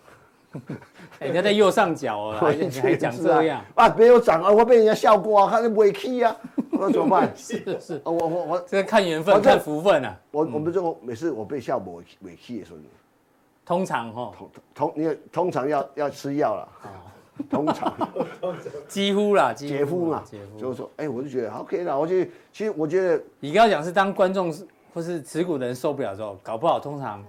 [1.21, 2.41] 人家在右上角啊，
[2.83, 3.89] 还讲这样啊？
[3.97, 6.35] 没有涨啊，我被人家笑过啊，他是尾气啊，
[6.73, 7.31] 那怎么办？
[7.37, 10.17] 是是，我我我这个看缘分，看福分啊。
[10.31, 12.79] 我我们这个每次我被笑尾尾气的时候，
[13.67, 16.69] 通常哈，通通你通常要要吃药了，
[17.51, 17.93] 通常。
[18.89, 24.55] 几乎啦，姐夫嘛，姐夫就是说，哎，我就觉得 OK 了，我就其实我觉得你刚刚讲是当观众
[24.95, 27.23] 或是持股的人受不了之后，搞不好通常。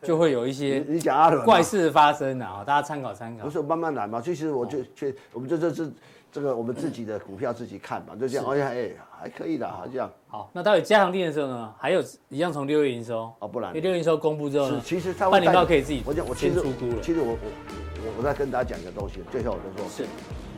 [0.00, 3.46] 就会有一些你讲阿伦怪事发生啊，大家参考参考。
[3.46, 5.90] 不是慢慢来嘛，其实我就确，我们这这是
[6.30, 8.46] 这个我们自己的股票自己看吧，就这样。
[8.46, 10.10] 哎呀，哎，还可以的，好这样。
[10.26, 11.74] 好，那到底加强錠的时候呢？
[11.78, 14.80] 还有一样从六月营收哦，不然六月营收公布之后呢？
[14.84, 16.62] 其实它半年报可以自己我讲我其实
[17.02, 20.06] 其实我我我我在跟大家讲一个东西，最后我就说，是，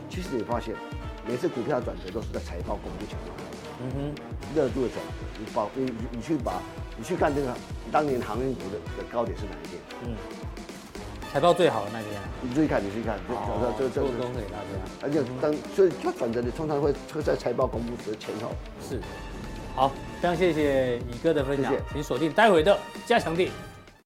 [0.09, 0.75] 其实你发现
[1.27, 3.17] 每次股票转折都是在财报公布前。
[3.83, 5.01] 嗯哼，热度的时候，
[5.39, 6.61] 你把你你去把。
[6.97, 7.47] 你去看这个
[7.91, 9.81] 当年航运股的的高点是哪一天？
[10.03, 10.13] 嗯，
[11.31, 12.09] 财报最好的那天。
[12.41, 13.33] 你自己看，你自己看，这，
[13.77, 14.67] 这这这都可以大家。
[15.01, 18.51] 而且当所以它转折，你通常会会在财报公布的前后。
[18.81, 18.99] 是，
[19.73, 23.47] 好，非常谢谢宇哥的分享，谢谢，请锁定待会的加强錠。